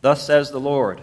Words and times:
Thus 0.00 0.24
says 0.24 0.50
the 0.50 0.60
Lord, 0.60 1.00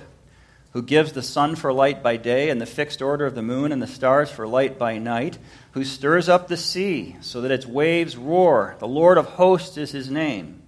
who 0.72 0.82
gives 0.82 1.14
the 1.14 1.24
sun 1.24 1.56
for 1.56 1.72
light 1.72 2.04
by 2.04 2.18
day 2.18 2.50
and 2.50 2.60
the 2.60 2.66
fixed 2.66 3.02
order 3.02 3.26
of 3.26 3.36
the 3.36 3.42
moon 3.42 3.72
and 3.72 3.82
the 3.82 3.88
stars 3.88 4.30
for 4.30 4.48
light 4.48 4.78
by 4.78 4.98
night, 4.98 5.38
who 5.72 5.84
stirs 5.84 6.30
up 6.30 6.48
the 6.48 6.58
sea 6.58 7.16
so 7.22 7.42
that 7.42 7.52
its 7.52 7.66
waves 7.66 8.18
roar. 8.18 8.76
The 8.80 8.88
Lord 8.88 9.18
of 9.18 9.26
hosts 9.26 9.78
is 9.78 9.92
his 9.92 10.10
name. 10.10 10.62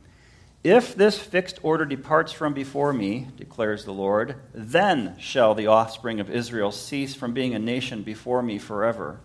If 0.64 0.94
this 0.94 1.18
fixed 1.18 1.60
order 1.64 1.86
departs 1.86 2.34
from 2.34 2.54
before 2.54 2.92
me, 2.92 3.30
declares 3.38 3.86
the 3.86 3.94
Lord, 3.94 4.36
then 4.54 5.16
shall 5.18 5.56
the 5.56 5.68
offspring 5.68 6.20
of 6.20 6.30
Israel 6.30 6.72
cease 6.72 7.16
from 7.16 7.34
being 7.34 7.56
a 7.56 7.60
nation 7.60 8.04
before 8.04 8.42
me 8.42 8.58
forever. 8.58 9.22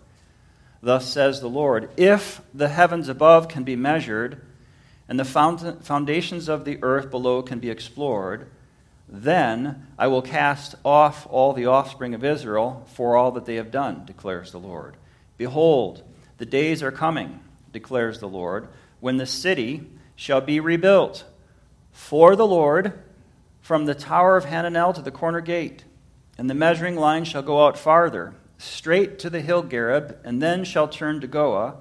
Thus 0.81 1.07
says 1.07 1.41
the 1.41 1.49
Lord 1.49 1.91
If 1.97 2.41
the 2.53 2.69
heavens 2.69 3.09
above 3.09 3.49
can 3.49 3.65
be 3.65 3.75
measured, 3.75 4.41
and 5.09 5.19
the 5.19 5.25
foundations 5.25 6.49
of 6.49 6.65
the 6.65 6.79
earth 6.83 7.11
below 7.11 7.43
can 7.43 7.59
be 7.59 7.69
explored, 7.69 8.49
then 9.09 9.87
I 9.99 10.07
will 10.07 10.23
cast 10.23 10.75
off 10.85 11.27
all 11.31 11.53
the 11.53 11.67
offspring 11.67 12.15
of 12.15 12.25
Israel 12.25 12.87
for 12.93 13.17
all 13.17 13.33
that 13.33 13.45
they 13.45 13.57
have 13.57 13.71
done, 13.71 14.05
declares 14.05 14.51
the 14.51 14.59
Lord. 14.59 14.97
Behold, 15.37 16.03
the 16.39 16.47
days 16.47 16.83
are 16.83 16.93
coming, 16.93 17.41
declares 17.73 18.19
the 18.19 18.29
Lord, 18.29 18.69
when 19.01 19.17
the 19.17 19.27
city 19.27 19.89
shall 20.17 20.41
be 20.41 20.61
rebuilt 20.61 21.25
for 21.93 22.35
the 22.37 22.47
Lord 22.47 22.93
from 23.61 23.87
the 23.87 23.95
tower 23.95 24.37
of 24.37 24.47
Hananel 24.47 24.95
to 24.95 25.03
the 25.03 25.11
corner 25.11 25.41
gate, 25.41 25.85
and 26.37 26.51
the 26.51 26.55
measuring 26.55 26.97
line 26.97 27.25
shall 27.25 27.43
go 27.43 27.67
out 27.67 27.79
farther, 27.79 28.35
straight 28.59 29.19
to 29.21 29.31
the 29.31 29.41
hill 29.41 29.63
Gareb, 29.63 30.17
and 30.25 30.43
then 30.43 30.65
shall 30.65 30.89
turn 30.89 31.21
to 31.21 31.29
Goah 31.29 31.77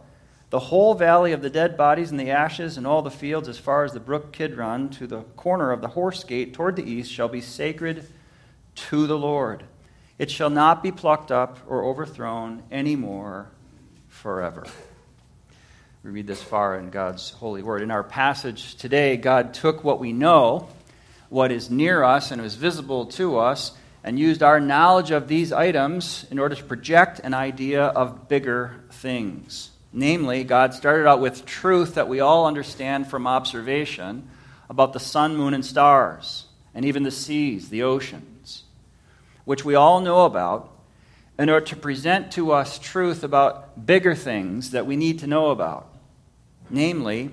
the 0.53 0.59
whole 0.59 0.93
valley 0.93 1.31
of 1.31 1.41
the 1.41 1.49
dead 1.49 1.75
bodies 1.75 2.11
and 2.11 2.19
the 2.19 2.29
ashes 2.29 2.77
and 2.77 2.85
all 2.85 3.01
the 3.01 3.09
fields 3.09 3.49
as 3.49 3.57
far 3.57 3.85
as 3.85 3.91
the 3.91 3.99
brook 3.99 4.31
Kidron 4.31 4.89
to 4.89 5.07
the 5.07 5.21
corner 5.35 5.71
of 5.71 5.81
the 5.81 5.87
horse 5.87 6.23
gate 6.23 6.53
toward 6.53 6.75
the 6.75 6.87
east 6.87 7.11
shall 7.11 7.27
be 7.27 7.41
sacred 7.41 8.05
to 8.75 9.07
the 9.07 9.17
Lord. 9.17 9.63
It 10.19 10.29
shall 10.29 10.51
not 10.51 10.83
be 10.83 10.91
plucked 10.91 11.31
up 11.31 11.57
or 11.67 11.83
overthrown 11.83 12.61
any 12.69 12.95
more 12.95 13.49
forever. 14.09 14.67
We 16.03 16.11
read 16.11 16.27
this 16.27 16.43
far 16.43 16.77
in 16.77 16.91
God's 16.91 17.31
holy 17.31 17.63
word. 17.63 17.81
In 17.81 17.89
our 17.89 18.03
passage 18.03 18.75
today, 18.75 19.17
God 19.17 19.55
took 19.55 19.83
what 19.83 19.99
we 19.99 20.13
know, 20.13 20.67
what 21.29 21.51
is 21.51 21.71
near 21.71 22.03
us 22.03 22.29
and 22.29 22.39
is 22.39 22.53
visible 22.53 23.07
to 23.07 23.39
us, 23.39 23.71
and 24.03 24.19
used 24.19 24.43
our 24.43 24.59
knowledge 24.59 25.09
of 25.09 25.27
these 25.27 25.51
items 25.51 26.27
in 26.29 26.37
order 26.37 26.53
to 26.53 26.63
project 26.63 27.21
an 27.23 27.33
idea 27.33 27.85
of 27.85 28.27
bigger 28.27 28.83
things. 28.91 29.71
Namely, 29.93 30.43
God 30.43 30.73
started 30.73 31.07
out 31.07 31.21
with 31.21 31.45
truth 31.45 31.93
that 31.93 32.07
we 32.07 32.19
all 32.19 32.47
understand 32.47 33.07
from 33.07 33.27
observation 33.27 34.27
about 34.67 34.91
the 34.91 34.99
sun, 34.99 35.37
moon, 35.37 35.53
and 35.53 35.63
stars, 35.63 36.47
and 36.73 36.83
even 36.83 37.03
the 37.03 37.11
seas, 37.11 37.69
the 37.69 37.83
oceans, 37.83 38.63
which 39.45 39.63
we 39.63 39.75
all 39.75 40.01
know 40.01 40.25
about, 40.25 40.71
in 41.37 41.47
order 41.47 41.65
to 41.67 41.75
present 41.75 42.31
to 42.31 42.51
us 42.51 42.79
truth 42.79 43.23
about 43.23 43.85
bigger 43.85 44.15
things 44.15 44.71
that 44.71 44.87
we 44.87 44.95
need 44.95 45.19
to 45.19 45.27
know 45.27 45.51
about. 45.51 45.87
Namely, 46.71 47.29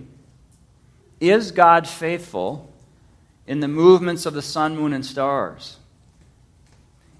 is 1.18 1.52
God 1.52 1.88
faithful 1.88 2.70
in 3.46 3.60
the 3.60 3.68
movements 3.68 4.26
of 4.26 4.34
the 4.34 4.42
sun, 4.42 4.76
moon, 4.76 4.92
and 4.92 5.04
stars? 5.04 5.78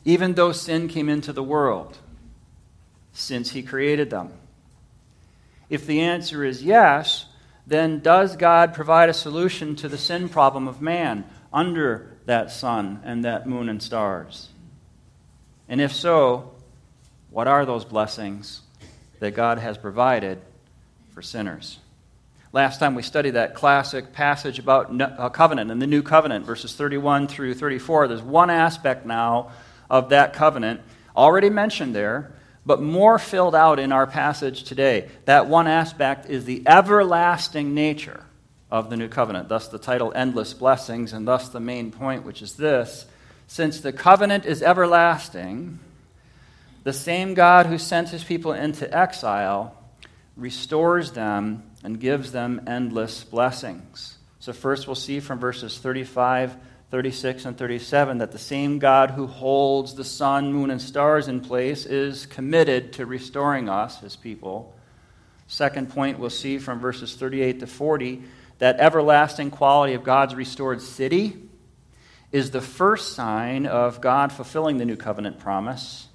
Even 0.05 0.35
though 0.35 0.53
sin 0.53 0.89
came 0.89 1.09
into 1.09 1.33
the 1.33 1.43
world, 1.43 1.99
since 3.13 3.51
He 3.51 3.63
created 3.63 4.11
them. 4.11 4.33
If 5.71 5.87
the 5.87 6.01
answer 6.01 6.45
is 6.45 6.63
yes, 6.63 7.27
then 7.67 8.01
does 8.01 8.37
God 8.37 8.75
provide 8.75 9.09
a 9.09 9.15
solution 9.15 9.77
to 9.77 9.89
the 9.89 9.97
sin 9.97 10.29
problem 10.29 10.67
of 10.67 10.83
man 10.83 11.25
under 11.53 12.11
that 12.27 12.51
sun 12.51 13.01
and 13.05 13.25
that 13.25 13.47
moon 13.49 13.69
and 13.69 13.81
stars? 13.81 14.49
And 15.69 15.81
if 15.81 15.95
so, 15.95 16.53
what 17.31 17.47
are 17.47 17.65
those 17.65 17.85
blessings 17.85 18.63
that 19.21 19.37
God 19.37 19.59
has 19.59 19.79
provided 19.79 20.41
for 21.15 21.23
sinners? 21.23 21.79
Last 22.53 22.81
time 22.81 22.97
we 22.97 23.03
studied 23.03 23.33
that 23.33 23.55
classic 23.55 24.13
passage 24.13 24.59
about 24.59 25.01
a 25.01 25.05
uh, 25.05 25.29
covenant 25.29 25.71
and 25.71 25.81
the 25.81 25.87
new 25.87 26.03
covenant, 26.03 26.45
verses 26.45 26.75
31 26.75 27.29
through 27.29 27.55
34. 27.55 28.09
There's 28.09 28.21
one 28.21 28.51
aspect 28.51 29.07
now 29.07 29.53
of 29.89 30.09
that 30.09 30.33
covenant 30.33 30.81
already 31.17 31.51
mentioned 31.51 31.95
there 31.95 32.33
but 32.71 32.81
more 32.81 33.19
filled 33.19 33.57
out 33.57 33.81
in 33.81 33.91
our 33.91 34.07
passage 34.07 34.63
today. 34.63 35.09
That 35.25 35.49
one 35.49 35.67
aspect 35.67 36.31
is 36.31 36.45
the 36.45 36.63
everlasting 36.69 37.75
nature 37.75 38.23
of 38.71 38.91
the 38.91 38.97
new 38.97 39.09
covenant. 39.09 39.49
Thus, 39.49 39.67
the 39.67 39.77
title, 39.77 40.13
Endless 40.15 40.55
Blessings, 40.55 41.13
and 41.13 41.27
thus 41.27 41.49
the 41.49 41.59
main 41.59 41.91
point, 41.91 42.25
which 42.25 42.43
is 42.43 42.55
this 42.55 43.07
since 43.49 43.81
the 43.81 43.93
covenant 43.93 44.47
is 44.47 44.63
everlasting, 44.63 45.81
the 46.85 46.93
same 46.93 47.35
God 47.35 47.67
who 47.67 47.77
sent 47.77 48.11
his 48.11 48.23
people 48.23 48.53
into 48.53 48.89
exile 48.97 49.77
restores 50.37 51.11
them 51.11 51.65
and 51.83 51.99
gives 51.99 52.31
them 52.31 52.63
endless 52.69 53.25
blessings. 53.25 54.17
So, 54.39 54.53
first 54.53 54.87
we'll 54.87 54.95
see 54.95 55.19
from 55.19 55.41
verses 55.41 55.77
35 55.77 56.55
36 56.91 57.45
and 57.45 57.57
37 57.57 58.19
that 58.19 58.33
the 58.33 58.39
same 58.39 58.81
God 58.81 59.13
who 59.13 59.29
holds 59.29 59.95
the 59.95 60.05
sun, 60.05 60.53
moon, 60.53 60.71
and 60.71 60.83
stars 60.83 61.29
in 61.29 61.41
place 61.41 61.87
is 61.87 62.27
committed 62.27 62.95
to 62.95 63.07
restoring 63.07 63.69
us, 63.69 64.01
his 64.01 64.17
people. 64.17 64.75
Second 65.47 65.91
point, 65.91 66.19
we'll 66.19 66.31
see 66.31 66.59
from 66.59 66.81
verses 66.81 67.15
38 67.15 67.61
to 67.61 67.67
40 67.69 68.23
that 68.59 68.81
everlasting 68.81 69.51
quality 69.51 69.95
of 69.95 70.03
God's 70.03 70.35
restored 70.35 70.83
city 70.83 71.37
is 72.33 72.51
the 72.51 72.61
first 72.61 73.15
sign 73.15 73.67
of 73.67 74.01
God 74.01 74.33
fulfilling 74.33 74.79
the 74.79 74.85
new 74.85 74.97
covenant 74.97 75.39
promise. 75.39 76.09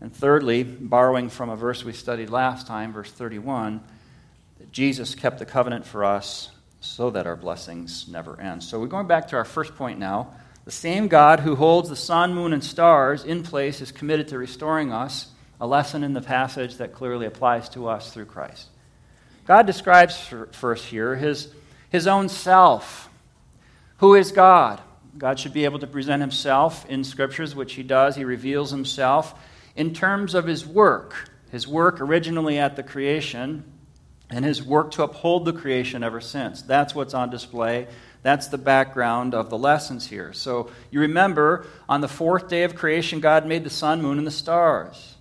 And 0.00 0.14
thirdly, 0.14 0.64
borrowing 0.64 1.28
from 1.28 1.48
a 1.48 1.56
verse 1.56 1.84
we 1.84 1.92
studied 1.92 2.30
last 2.30 2.66
time, 2.66 2.92
verse 2.92 3.10
31, 3.10 3.80
that 4.58 4.72
Jesus 4.72 5.14
kept 5.14 5.38
the 5.38 5.46
covenant 5.46 5.86
for 5.86 6.04
us 6.04 6.50
so 6.80 7.10
that 7.10 7.26
our 7.26 7.36
blessings 7.36 8.06
never 8.08 8.40
end. 8.40 8.62
So 8.62 8.78
we're 8.78 8.86
going 8.86 9.06
back 9.06 9.28
to 9.28 9.36
our 9.36 9.44
first 9.44 9.74
point 9.76 9.98
now. 9.98 10.34
The 10.64 10.70
same 10.70 11.08
God 11.08 11.40
who 11.40 11.56
holds 11.56 11.88
the 11.88 11.96
sun, 11.96 12.34
moon, 12.34 12.52
and 12.52 12.62
stars 12.62 13.24
in 13.24 13.42
place 13.42 13.80
is 13.80 13.90
committed 13.90 14.28
to 14.28 14.38
restoring 14.38 14.92
us, 14.92 15.28
a 15.60 15.66
lesson 15.66 16.04
in 16.04 16.12
the 16.12 16.20
passage 16.20 16.76
that 16.76 16.92
clearly 16.92 17.26
applies 17.26 17.68
to 17.70 17.88
us 17.88 18.12
through 18.12 18.26
Christ. 18.26 18.68
God 19.46 19.66
describes 19.66 20.18
first 20.52 20.84
here 20.84 21.16
his, 21.16 21.48
his 21.88 22.06
own 22.06 22.28
self. 22.28 23.08
Who 23.96 24.14
is 24.14 24.30
God? 24.30 24.80
God 25.16 25.40
should 25.40 25.54
be 25.54 25.64
able 25.64 25.78
to 25.80 25.86
present 25.86 26.20
himself 26.20 26.86
in 26.86 27.02
scriptures, 27.02 27.56
which 27.56 27.72
he 27.72 27.82
does. 27.82 28.14
He 28.14 28.24
reveals 28.24 28.70
himself 28.70 29.34
in 29.74 29.94
terms 29.94 30.34
of 30.34 30.46
his 30.46 30.66
work. 30.66 31.30
His 31.50 31.66
work 31.66 32.00
originally 32.00 32.58
at 32.58 32.76
the 32.76 32.82
creation, 32.82 33.64
and 34.30 34.44
his 34.44 34.62
work 34.62 34.90
to 34.92 35.02
uphold 35.02 35.44
the 35.44 35.52
creation 35.52 36.02
ever 36.02 36.20
since. 36.20 36.62
That's 36.62 36.94
what's 36.94 37.14
on 37.14 37.30
display. 37.30 37.88
That's 38.22 38.48
the 38.48 38.58
background 38.58 39.34
of 39.34 39.48
the 39.48 39.58
lessons 39.58 40.06
here. 40.06 40.32
So 40.32 40.70
you 40.90 41.00
remember, 41.00 41.66
on 41.88 42.00
the 42.00 42.08
fourth 42.08 42.48
day 42.48 42.64
of 42.64 42.74
creation, 42.74 43.20
God 43.20 43.46
made 43.46 43.64
the 43.64 43.70
sun, 43.70 44.02
moon, 44.02 44.18
and 44.18 44.26
the 44.26 44.32
stars 44.32 45.16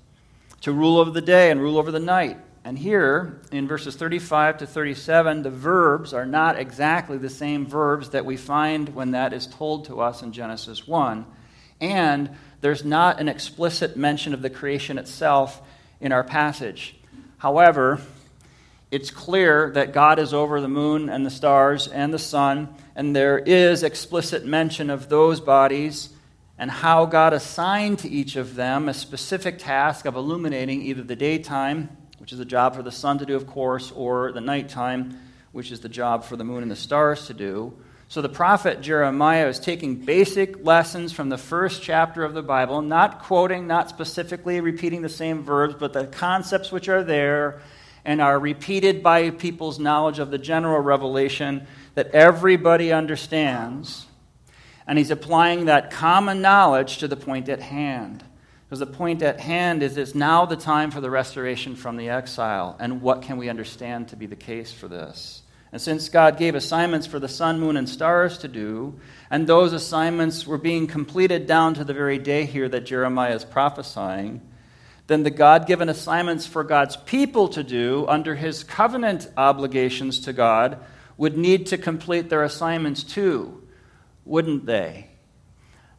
to 0.61 0.71
rule 0.71 0.97
over 0.97 1.11
the 1.11 1.21
day 1.21 1.51
and 1.51 1.61
rule 1.61 1.77
over 1.77 1.91
the 1.91 1.99
night. 1.99 2.37
And 2.65 2.77
here, 2.77 3.39
in 3.51 3.65
verses 3.65 3.95
35 3.95 4.57
to 4.57 4.67
37, 4.67 5.43
the 5.43 5.49
verbs 5.49 6.13
are 6.13 6.25
not 6.25 6.59
exactly 6.59 7.17
the 7.17 7.29
same 7.29 7.65
verbs 7.65 8.09
that 8.09 8.25
we 8.25 8.35
find 8.35 8.93
when 8.93 9.11
that 9.11 9.31
is 9.31 9.47
told 9.47 9.85
to 9.85 10.01
us 10.01 10.21
in 10.21 10.33
Genesis 10.33 10.85
1. 10.85 11.25
And 11.79 12.31
there's 12.59 12.83
not 12.83 13.21
an 13.21 13.29
explicit 13.29 13.95
mention 13.95 14.33
of 14.33 14.41
the 14.41 14.49
creation 14.49 14.97
itself 14.97 15.61
in 16.01 16.11
our 16.11 16.25
passage. 16.25 16.95
However, 17.37 18.01
it's 18.89 19.11
clear 19.11 19.71
that 19.71 19.91
God 19.91 20.17
is 20.17 20.33
over 20.33 20.61
the 20.61 20.69
moon 20.69 21.09
and 21.09 21.25
the 21.25 21.29
stars 21.29 21.87
and 21.87 22.13
the 22.13 22.19
sun, 22.19 22.73
and 22.95 23.15
there 23.15 23.37
is 23.37 23.83
explicit 23.83 24.45
mention 24.45 24.89
of 24.89 25.09
those 25.09 25.41
bodies 25.41 26.09
and 26.57 26.71
how 26.71 27.05
God 27.05 27.33
assigned 27.33 27.99
to 27.99 28.09
each 28.09 28.35
of 28.35 28.55
them 28.55 28.89
a 28.89 28.93
specific 28.93 29.59
task 29.59 30.05
of 30.05 30.15
illuminating 30.15 30.81
either 30.81 31.03
the 31.03 31.15
daytime, 31.15 31.89
which 32.17 32.31
is 32.31 32.39
a 32.39 32.45
job 32.45 32.75
for 32.75 32.81
the 32.81 32.91
sun 32.91 33.19
to 33.19 33.25
do, 33.25 33.35
of 33.35 33.45
course, 33.45 33.91
or 33.91 34.31
the 34.31 34.41
nighttime, 34.41 35.19
which 35.51 35.71
is 35.71 35.81
the 35.81 35.89
job 35.89 36.23
for 36.23 36.35
the 36.35 36.43
moon 36.43 36.63
and 36.63 36.71
the 36.71 36.75
stars 36.75 37.27
to 37.27 37.33
do. 37.33 37.73
So 38.07 38.21
the 38.21 38.29
prophet 38.29 38.79
Jeremiah 38.79 39.47
is 39.47 39.59
taking 39.59 39.95
basic 39.95 40.65
lessons 40.65 41.11
from 41.11 41.27
the 41.27 41.37
first 41.37 41.83
chapter 41.83 42.23
of 42.23 42.33
the 42.33 42.41
Bible, 42.41 42.81
not 42.81 43.21
quoting, 43.21 43.67
not 43.67 43.89
specifically 43.89 44.61
repeating 44.61 45.01
the 45.01 45.09
same 45.09 45.43
verbs, 45.43 45.75
but 45.77 45.91
the 45.91 46.07
concepts 46.07 46.71
which 46.71 46.87
are 46.87 47.03
there 47.03 47.61
and 48.07 48.21
are 48.21 48.39
repeated 48.39 49.03
by 49.03 49.29
people's 49.29 49.77
knowledge 49.77 50.17
of 50.17 50.31
the 50.31 50.37
general 50.37 50.79
revelation 50.79 51.67
that 51.93 52.09
everybody 52.11 52.93
understands. 52.93 54.05
And 54.87 54.97
he's 54.97 55.11
applying 55.11 55.65
that 55.65 55.91
common 55.91 56.41
knowledge 56.41 56.99
to 56.99 57.09
the 57.09 57.17
point 57.17 57.49
at 57.49 57.59
hand. 57.59 58.23
Because 58.65 58.79
the 58.79 58.85
point 58.85 59.21
at 59.21 59.41
hand 59.41 59.83
is 59.83 59.97
it's 59.97 60.15
now 60.15 60.45
the 60.45 60.55
time 60.55 60.89
for 60.89 61.01
the 61.01 61.09
restoration 61.09 61.75
from 61.75 61.97
the 61.97 62.07
exile. 62.07 62.77
And 62.79 63.01
what 63.01 63.23
can 63.23 63.35
we 63.35 63.49
understand 63.49 64.07
to 64.07 64.15
be 64.15 64.25
the 64.25 64.37
case 64.37 64.71
for 64.71 64.87
this? 64.87 65.43
And 65.73 65.81
since 65.81 66.07
God 66.07 66.37
gave 66.37 66.55
assignments 66.55 67.07
for 67.07 67.19
the 67.19 67.27
sun, 67.27 67.59
moon, 67.59 67.75
and 67.75 67.89
stars 67.89 68.37
to 68.37 68.47
do, 68.47 68.97
and 69.29 69.45
those 69.45 69.73
assignments 69.73 70.47
were 70.47 70.57
being 70.57 70.87
completed 70.87 71.45
down 71.45 71.73
to 71.73 71.83
the 71.83 71.93
very 71.93 72.19
day 72.19 72.45
here 72.45 72.69
that 72.69 72.85
Jeremiah 72.85 73.35
is 73.35 73.43
prophesying, 73.43 74.39
then 75.07 75.23
the 75.23 75.31
God 75.31 75.67
given 75.67 75.89
assignments 75.89 76.45
for 76.45 76.63
God's 76.63 76.97
people 76.97 77.47
to 77.49 77.63
do 77.63 78.05
under 78.07 78.35
his 78.35 78.63
covenant 78.63 79.29
obligations 79.35 80.19
to 80.21 80.33
God 80.33 80.79
would 81.17 81.37
need 81.37 81.67
to 81.67 81.77
complete 81.77 82.29
their 82.29 82.43
assignments 82.43 83.03
too, 83.03 83.63
wouldn't 84.25 84.65
they? 84.65 85.07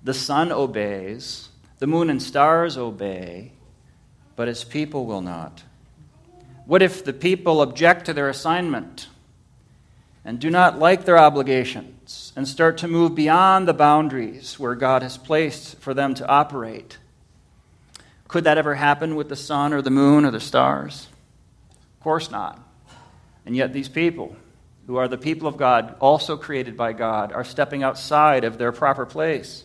The 0.05 0.14
sun 0.14 0.52
obeys, 0.52 1.49
the 1.78 1.87
moon 1.87 2.10
and 2.10 2.22
stars 2.22 2.76
obey, 2.76 3.52
but 4.37 4.49
his 4.49 4.62
people 4.62 5.06
will 5.06 5.22
not. 5.22 5.64
What 6.66 6.82
if 6.82 7.04
the 7.04 7.12
people 7.12 7.62
object 7.62 8.06
to 8.06 8.12
their 8.12 8.28
assignment? 8.28 9.08
and 10.28 10.38
do 10.38 10.50
not 10.50 10.78
like 10.78 11.06
their 11.06 11.16
obligations 11.16 12.34
and 12.37 12.46
start 12.46 12.76
to 12.76 12.87
move 12.87 13.14
beyond 13.14 13.66
the 13.66 13.72
boundaries 13.72 14.58
where 14.58 14.75
God 14.75 15.02
has 15.02 15.16
placed 15.16 15.76
for 15.78 15.94
them 15.94 16.12
to 16.16 16.28
operate. 16.28 16.99
Could 18.28 18.44
that 18.44 18.58
ever 18.58 18.75
happen 18.75 19.16
with 19.16 19.28
the 19.28 19.36
sun 19.36 19.72
or 19.72 19.82
the 19.82 19.90
moon 19.90 20.25
or 20.25 20.30
the 20.30 20.40
stars? 20.40 21.08
Of 21.96 22.04
course 22.04 22.30
not. 22.30 22.60
And 23.46 23.56
yet, 23.56 23.72
these 23.72 23.88
people, 23.88 24.36
who 24.86 24.96
are 24.96 25.08
the 25.08 25.16
people 25.16 25.48
of 25.48 25.56
God, 25.56 25.96
also 26.00 26.36
created 26.36 26.76
by 26.76 26.92
God, 26.92 27.32
are 27.32 27.44
stepping 27.44 27.82
outside 27.82 28.44
of 28.44 28.58
their 28.58 28.72
proper 28.72 29.06
place. 29.06 29.64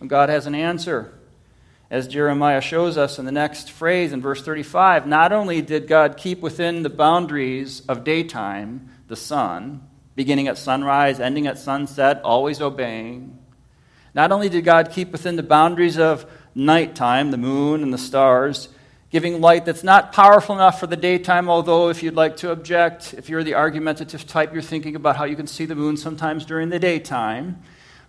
And 0.00 0.08
God 0.08 0.30
has 0.30 0.46
an 0.46 0.54
answer. 0.54 1.12
As 1.90 2.08
Jeremiah 2.08 2.60
shows 2.60 2.96
us 2.96 3.18
in 3.18 3.24
the 3.24 3.32
next 3.32 3.70
phrase 3.70 4.12
in 4.12 4.20
verse 4.20 4.42
35, 4.42 5.06
not 5.06 5.32
only 5.32 5.62
did 5.62 5.86
God 5.86 6.16
keep 6.16 6.40
within 6.40 6.82
the 6.82 6.90
boundaries 6.90 7.80
of 7.88 8.04
daytime, 8.04 8.90
the 9.08 9.16
sun, 9.16 9.86
beginning 10.14 10.48
at 10.48 10.58
sunrise, 10.58 11.20
ending 11.20 11.46
at 11.46 11.58
sunset, 11.58 12.20
always 12.24 12.60
obeying. 12.60 13.38
Not 14.14 14.32
only 14.32 14.48
did 14.48 14.64
God 14.64 14.90
keep 14.90 15.12
within 15.12 15.36
the 15.36 15.42
boundaries 15.42 15.98
of 15.98 16.26
nighttime, 16.58 17.30
the 17.30 17.38
moon 17.38 17.82
and 17.82 17.92
the 17.92 17.98
stars, 17.98 18.68
giving 19.10 19.40
light 19.40 19.64
that's 19.64 19.84
not 19.84 20.12
powerful 20.12 20.54
enough 20.54 20.80
for 20.80 20.86
the 20.86 20.96
daytime, 20.96 21.48
although 21.48 21.88
if 21.88 22.02
you'd 22.02 22.14
like 22.14 22.36
to 22.36 22.50
object, 22.50 23.14
if 23.14 23.28
you're 23.28 23.44
the 23.44 23.54
argumentative 23.54 24.26
type, 24.26 24.52
you're 24.52 24.60
thinking 24.60 24.96
about 24.96 25.16
how 25.16 25.24
you 25.24 25.36
can 25.36 25.46
see 25.46 25.64
the 25.64 25.74
moon 25.74 25.96
sometimes 25.96 26.44
during 26.44 26.68
the 26.68 26.78
daytime. 26.78 27.62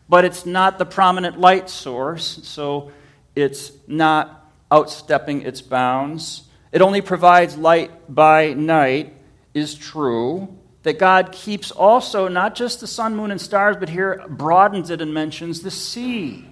But 0.10 0.26
it's 0.26 0.46
not 0.46 0.80
the 0.80 0.86
prominent 0.86 1.40
light 1.40 1.70
source, 1.70 2.40
so 2.44 2.92
it's 3.36 3.72
not 3.88 4.52
outstepping 4.72 5.46
its 5.46 5.62
bounds. 5.62 6.44
It 6.72 6.82
only 6.82 7.02
provides 7.02 7.56
light 7.58 7.92
by 8.14 8.54
night, 8.54 9.14
is 9.54 9.76
true 9.76 10.56
that 10.84 10.98
God 10.98 11.32
keeps 11.32 11.72
also 11.72 12.28
not 12.28 12.56
just 12.56 12.80
the 12.80 12.88
sun, 12.88 13.16
moon, 13.16 13.32
and 13.32 13.42
stars, 13.42 13.76
but 13.78 13.90
here 13.90 14.24
broadens 14.28 14.90
it 14.90 15.02
and 15.02 15.14
mentions 15.14 15.62
the 15.62 15.72
sea. 15.72 16.49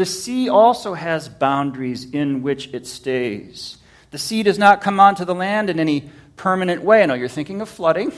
The 0.00 0.06
sea 0.06 0.48
also 0.48 0.94
has 0.94 1.28
boundaries 1.28 2.10
in 2.10 2.40
which 2.40 2.72
it 2.72 2.86
stays. 2.86 3.76
The 4.12 4.16
sea 4.16 4.42
does 4.42 4.58
not 4.58 4.80
come 4.80 4.98
onto 4.98 5.26
the 5.26 5.34
land 5.34 5.68
in 5.68 5.78
any 5.78 6.10
permanent 6.36 6.82
way. 6.82 7.02
I 7.02 7.04
know 7.04 7.12
you're 7.12 7.28
thinking 7.28 7.60
of 7.60 7.68
flooding, 7.68 8.10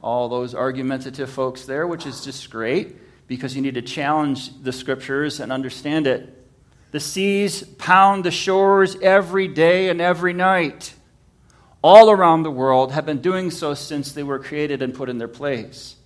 all 0.00 0.28
those 0.28 0.54
argumentative 0.54 1.28
folks 1.28 1.64
there, 1.64 1.88
which 1.88 2.06
is 2.06 2.24
just 2.24 2.48
great 2.50 3.26
because 3.26 3.56
you 3.56 3.62
need 3.62 3.74
to 3.74 3.82
challenge 3.82 4.62
the 4.62 4.70
scriptures 4.70 5.40
and 5.40 5.50
understand 5.50 6.06
it. 6.06 6.40
The 6.92 7.00
seas 7.00 7.64
pound 7.64 8.22
the 8.22 8.30
shores 8.30 8.94
every 9.02 9.48
day 9.48 9.88
and 9.88 10.00
every 10.00 10.32
night 10.32 10.94
all 11.82 12.12
around 12.12 12.44
the 12.44 12.50
world 12.52 12.92
have 12.92 13.06
been 13.06 13.20
doing 13.20 13.50
so 13.50 13.74
since 13.74 14.12
they 14.12 14.22
were 14.22 14.38
created 14.38 14.82
and 14.82 14.94
put 14.94 15.08
in 15.08 15.18
their 15.18 15.26
place. 15.26 15.96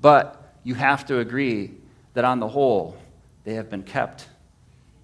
But 0.00 0.54
you 0.62 0.76
have 0.76 1.06
to 1.06 1.18
agree 1.18 1.72
that 2.14 2.24
on 2.24 2.38
the 2.38 2.46
whole, 2.46 2.96
they 3.44 3.54
have 3.54 3.70
been 3.70 3.82
kept 3.82 4.28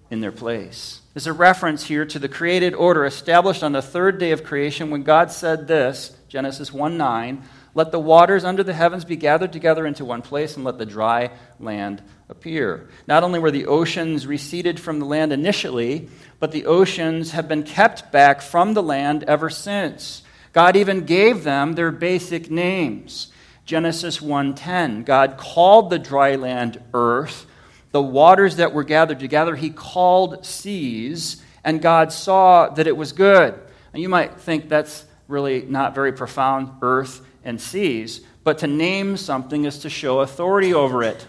in 0.09 0.21
their 0.21 0.31
place. 0.31 1.01
There's 1.13 1.27
a 1.27 1.33
reference 1.33 1.85
here 1.85 2.05
to 2.05 2.19
the 2.19 2.29
created 2.29 2.73
order 2.73 3.05
established 3.05 3.63
on 3.63 3.73
the 3.73 3.81
third 3.81 4.17
day 4.17 4.31
of 4.31 4.43
creation 4.43 4.89
when 4.89 5.03
God 5.03 5.31
said 5.31 5.67
this, 5.67 6.15
Genesis 6.27 6.73
1 6.73 6.97
9, 6.97 7.43
let 7.75 7.91
the 7.91 7.99
waters 7.99 8.43
under 8.43 8.63
the 8.63 8.73
heavens 8.73 9.05
be 9.05 9.15
gathered 9.15 9.53
together 9.53 9.85
into 9.85 10.03
one 10.03 10.21
place, 10.21 10.55
and 10.55 10.65
let 10.65 10.77
the 10.77 10.85
dry 10.85 11.31
land 11.59 12.01
appear. 12.27 12.89
Not 13.07 13.23
only 13.23 13.39
were 13.39 13.51
the 13.51 13.67
oceans 13.67 14.25
receded 14.25 14.79
from 14.79 14.99
the 14.99 15.05
land 15.05 15.31
initially, 15.31 16.09
but 16.39 16.51
the 16.51 16.65
oceans 16.65 17.31
have 17.31 17.47
been 17.47 17.63
kept 17.63 18.11
back 18.11 18.41
from 18.41 18.73
the 18.73 18.83
land 18.83 19.23
ever 19.27 19.49
since. 19.49 20.23
God 20.51 20.75
even 20.75 21.05
gave 21.05 21.43
them 21.43 21.73
their 21.73 21.91
basic 21.91 22.49
names. 22.49 23.31
Genesis 23.65 24.19
1:10, 24.19 25.03
God 25.03 25.37
called 25.37 25.89
the 25.89 25.99
dry 25.99 26.35
land 26.35 26.81
earth. 26.93 27.45
The 27.91 28.01
waters 28.01 28.57
that 28.57 28.73
were 28.73 28.83
gathered 28.83 29.19
together 29.19 29.55
he 29.55 29.69
called 29.69 30.45
seas, 30.45 31.43
and 31.63 31.81
God 31.81 32.11
saw 32.11 32.69
that 32.69 32.87
it 32.87 32.95
was 32.95 33.11
good. 33.11 33.59
And 33.93 34.01
you 34.01 34.09
might 34.09 34.39
think 34.39 34.69
that's 34.69 35.05
really 35.27 35.63
not 35.63 35.95
very 35.95 36.11
profound, 36.11 36.71
earth 36.81 37.21
and 37.43 37.59
seas, 37.59 38.21
but 38.43 38.59
to 38.59 38.67
name 38.67 39.17
something 39.17 39.65
is 39.65 39.79
to 39.79 39.89
show 39.89 40.19
authority 40.19 40.73
over 40.73 41.03
it. 41.03 41.27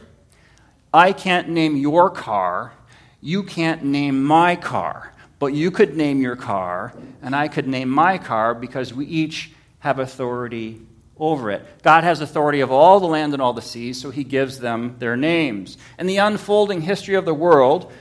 I 0.92 1.12
can't 1.12 1.48
name 1.48 1.76
your 1.76 2.10
car, 2.10 2.72
you 3.20 3.42
can't 3.42 3.84
name 3.84 4.24
my 4.24 4.56
car, 4.56 5.12
but 5.38 5.54
you 5.54 5.70
could 5.70 5.96
name 5.96 6.20
your 6.20 6.36
car, 6.36 6.92
and 7.22 7.34
I 7.34 7.48
could 7.48 7.68
name 7.68 7.88
my 7.88 8.18
car 8.18 8.54
because 8.54 8.92
we 8.92 9.06
each 9.06 9.52
have 9.80 9.98
authority 9.98 10.80
over 11.20 11.50
it. 11.50 11.64
God 11.82 12.02
has 12.02 12.20
authority 12.20 12.60
of 12.60 12.72
all 12.72 12.98
the 12.98 13.06
land 13.06 13.34
and 13.34 13.42
all 13.42 13.52
the 13.52 13.62
seas, 13.62 14.00
so 14.00 14.10
he 14.10 14.24
gives 14.24 14.58
them 14.58 14.96
their 14.98 15.16
names. 15.16 15.76
And 15.98 16.08
the 16.08 16.16
unfolding 16.16 16.80
history 16.80 17.14
of 17.14 17.26
the 17.26 17.34
world, 17.34 17.92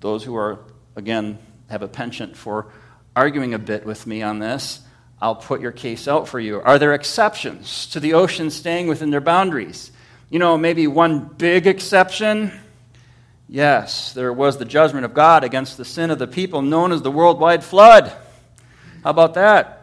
those 0.00 0.24
who 0.24 0.34
are, 0.34 0.58
again, 0.96 1.38
have 1.68 1.82
a 1.82 1.88
penchant 1.88 2.36
for 2.36 2.72
arguing 3.14 3.52
a 3.52 3.58
bit 3.58 3.84
with 3.84 4.06
me 4.06 4.22
on 4.22 4.38
this, 4.38 4.80
I'll 5.20 5.36
put 5.36 5.60
your 5.60 5.70
case 5.70 6.08
out 6.08 6.26
for 6.26 6.40
you. 6.40 6.60
Are 6.60 6.78
there 6.78 6.94
exceptions 6.94 7.86
to 7.88 8.00
the 8.00 8.14
ocean 8.14 8.50
staying 8.50 8.88
within 8.88 9.10
their 9.10 9.20
boundaries? 9.20 9.92
You 10.30 10.38
know, 10.38 10.56
maybe 10.56 10.86
one 10.86 11.26
big 11.26 11.66
exception. 11.66 12.58
Yes, 13.48 14.14
there 14.14 14.32
was 14.32 14.56
the 14.56 14.64
judgment 14.64 15.04
of 15.04 15.12
God 15.12 15.44
against 15.44 15.76
the 15.76 15.84
sin 15.84 16.10
of 16.10 16.18
the 16.18 16.26
people 16.26 16.62
known 16.62 16.90
as 16.90 17.02
the 17.02 17.10
worldwide 17.10 17.62
flood. 17.62 18.10
How 19.04 19.10
about 19.10 19.34
that? 19.34 19.81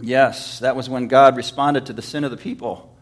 Yes, 0.00 0.60
that 0.60 0.76
was 0.76 0.88
when 0.88 1.08
God 1.08 1.36
responded 1.36 1.86
to 1.86 1.92
the 1.92 2.02
sin 2.02 2.24
of 2.24 2.30
the 2.30 2.36
people. 2.36 2.94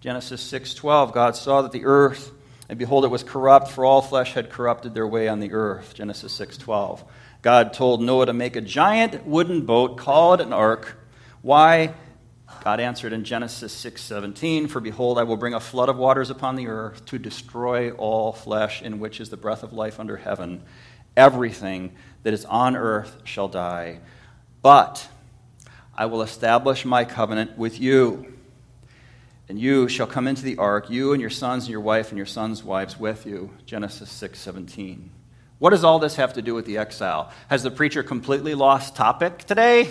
Genesis 0.00 0.42
6:12 0.42 1.12
God 1.12 1.36
saw 1.36 1.62
that 1.62 1.72
the 1.72 1.84
earth 1.84 2.32
and 2.68 2.78
behold 2.78 3.04
it 3.04 3.10
was 3.10 3.24
corrupt 3.24 3.68
for 3.68 3.84
all 3.84 4.00
flesh 4.00 4.34
had 4.34 4.48
corrupted 4.48 4.94
their 4.94 5.06
way 5.06 5.28
on 5.28 5.40
the 5.40 5.52
earth. 5.52 5.94
Genesis 5.94 6.32
6:12. 6.32 7.04
God 7.42 7.72
told 7.72 8.00
Noah 8.00 8.26
to 8.26 8.32
make 8.32 8.54
a 8.54 8.60
giant 8.60 9.26
wooden 9.26 9.66
boat, 9.66 9.96
call 9.96 10.34
it 10.34 10.40
an 10.40 10.52
ark. 10.52 10.96
Why? 11.42 11.94
God 12.62 12.78
answered 12.78 13.12
in 13.12 13.24
Genesis 13.24 13.72
6:17, 13.72 14.68
"For 14.68 14.80
behold, 14.80 15.18
I 15.18 15.22
will 15.22 15.36
bring 15.36 15.54
a 15.54 15.60
flood 15.60 15.88
of 15.88 15.96
waters 15.96 16.30
upon 16.30 16.54
the 16.54 16.68
earth 16.68 17.04
to 17.06 17.18
destroy 17.18 17.90
all 17.92 18.32
flesh 18.32 18.82
in 18.82 19.00
which 19.00 19.20
is 19.20 19.30
the 19.30 19.36
breath 19.36 19.62
of 19.62 19.72
life 19.72 19.98
under 19.98 20.18
heaven. 20.18 20.62
Everything 21.16 21.92
that 22.22 22.34
is 22.34 22.44
on 22.44 22.76
earth 22.76 23.16
shall 23.24 23.48
die. 23.48 23.98
But 24.62 25.08
I 26.00 26.06
will 26.06 26.22
establish 26.22 26.86
my 26.86 27.04
covenant 27.04 27.58
with 27.58 27.78
you. 27.78 28.32
And 29.50 29.60
you 29.60 29.86
shall 29.86 30.06
come 30.06 30.26
into 30.26 30.40
the 30.42 30.56
ark, 30.56 30.88
you 30.88 31.12
and 31.12 31.20
your 31.20 31.28
sons 31.28 31.64
and 31.64 31.70
your 31.70 31.82
wife 31.82 32.08
and 32.08 32.16
your 32.16 32.24
sons' 32.24 32.64
wives 32.64 32.98
with 32.98 33.26
you." 33.26 33.50
Genesis 33.66 34.08
6:17. 34.08 35.10
What 35.58 35.70
does 35.70 35.84
all 35.84 35.98
this 35.98 36.16
have 36.16 36.32
to 36.32 36.40
do 36.40 36.54
with 36.54 36.64
the 36.64 36.78
exile? 36.78 37.30
Has 37.48 37.64
the 37.64 37.70
preacher 37.70 38.02
completely 38.02 38.54
lost 38.54 38.96
topic 38.96 39.44
today? 39.44 39.90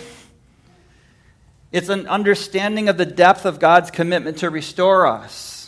It's 1.70 1.88
an 1.88 2.08
understanding 2.08 2.88
of 2.88 2.96
the 2.96 3.06
depth 3.06 3.46
of 3.46 3.60
God's 3.60 3.92
commitment 3.92 4.38
to 4.38 4.50
restore 4.50 5.06
us, 5.06 5.59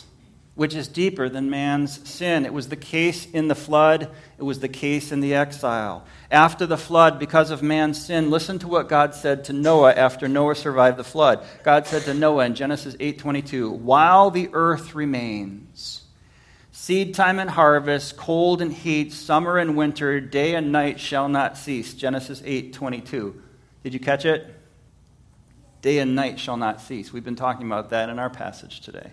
which 0.55 0.75
is 0.75 0.87
deeper 0.87 1.29
than 1.29 1.49
man's 1.49 2.07
sin. 2.07 2.45
It 2.45 2.53
was 2.53 2.69
the 2.69 2.75
case 2.75 3.25
in 3.25 3.47
the 3.47 3.55
flood, 3.55 4.09
it 4.37 4.43
was 4.43 4.59
the 4.59 4.67
case 4.67 5.11
in 5.11 5.19
the 5.19 5.33
exile. 5.33 6.05
After 6.29 6.65
the 6.65 6.77
flood, 6.77 7.19
because 7.19 7.49
of 7.49 7.63
man's 7.63 8.03
sin, 8.03 8.29
listen 8.29 8.59
to 8.59 8.67
what 8.67 8.89
God 8.89 9.15
said 9.15 9.43
to 9.45 9.53
Noah 9.53 9.93
after 9.93 10.27
Noah 10.27 10.55
survived 10.55 10.97
the 10.97 11.03
flood. 11.03 11.43
God 11.63 11.87
said 11.87 12.03
to 12.03 12.13
Noah 12.13 12.45
in 12.45 12.55
Genesis 12.55 12.95
8:22, 12.99 13.71
"While 13.71 14.29
the 14.29 14.49
earth 14.53 14.93
remains, 14.93 16.03
Seed 16.75 17.13
time 17.13 17.37
and 17.37 17.51
harvest, 17.51 18.17
cold 18.17 18.59
and 18.59 18.73
heat, 18.73 19.13
summer 19.13 19.59
and 19.59 19.77
winter, 19.77 20.19
day 20.19 20.55
and 20.55 20.71
night 20.71 20.99
shall 20.99 21.29
not 21.29 21.55
cease. 21.55 21.93
Genesis 21.93 22.41
8:22. 22.43 23.39
Did 23.83 23.93
you 23.93 23.99
catch 23.99 24.25
it? 24.25 24.59
Day 25.83 25.99
and 25.99 26.15
night 26.15 26.39
shall 26.39 26.57
not 26.57 26.81
cease. 26.81 27.13
We've 27.13 27.23
been 27.23 27.35
talking 27.35 27.67
about 27.67 27.91
that 27.91 28.09
in 28.09 28.17
our 28.17 28.29
passage 28.29 28.81
today. 28.81 29.11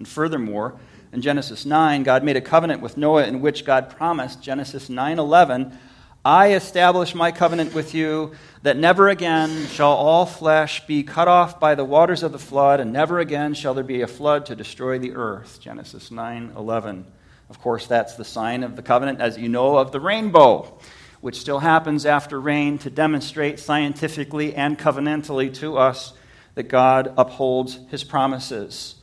And 0.00 0.08
furthermore, 0.08 0.80
in 1.12 1.20
Genesis 1.20 1.66
9, 1.66 2.04
God 2.04 2.24
made 2.24 2.38
a 2.38 2.40
covenant 2.40 2.80
with 2.80 2.96
Noah 2.96 3.26
in 3.26 3.42
which 3.42 3.66
God 3.66 3.90
promised, 3.90 4.42
Genesis 4.42 4.88
9 4.88 5.18
11, 5.18 5.78
I 6.24 6.54
establish 6.54 7.14
my 7.14 7.32
covenant 7.32 7.74
with 7.74 7.92
you 7.92 8.32
that 8.62 8.78
never 8.78 9.10
again 9.10 9.66
shall 9.66 9.92
all 9.92 10.24
flesh 10.24 10.86
be 10.86 11.02
cut 11.02 11.28
off 11.28 11.60
by 11.60 11.74
the 11.74 11.84
waters 11.84 12.22
of 12.22 12.32
the 12.32 12.38
flood, 12.38 12.80
and 12.80 12.94
never 12.94 13.18
again 13.18 13.52
shall 13.52 13.74
there 13.74 13.84
be 13.84 14.00
a 14.00 14.06
flood 14.06 14.46
to 14.46 14.56
destroy 14.56 14.98
the 14.98 15.12
earth. 15.12 15.60
Genesis 15.60 16.10
9 16.10 16.54
11. 16.56 17.04
Of 17.50 17.60
course, 17.60 17.86
that's 17.86 18.14
the 18.14 18.24
sign 18.24 18.62
of 18.62 18.74
the 18.74 18.82
covenant, 18.82 19.20
as 19.20 19.36
you 19.36 19.50
know, 19.50 19.76
of 19.76 19.92
the 19.92 20.00
rainbow, 20.00 20.78
which 21.20 21.38
still 21.38 21.58
happens 21.58 22.06
after 22.06 22.40
rain 22.40 22.78
to 22.78 22.88
demonstrate 22.88 23.60
scientifically 23.60 24.54
and 24.54 24.78
covenantally 24.78 25.52
to 25.56 25.76
us 25.76 26.14
that 26.54 26.68
God 26.68 27.12
upholds 27.18 27.78
his 27.90 28.02
promises. 28.02 28.94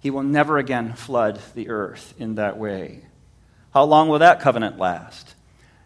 He 0.00 0.10
will 0.10 0.22
never 0.22 0.58
again 0.58 0.92
flood 0.94 1.40
the 1.54 1.68
earth 1.68 2.14
in 2.18 2.36
that 2.36 2.56
way. 2.56 3.02
How 3.74 3.84
long 3.84 4.08
will 4.08 4.20
that 4.20 4.40
covenant 4.40 4.78
last? 4.78 5.34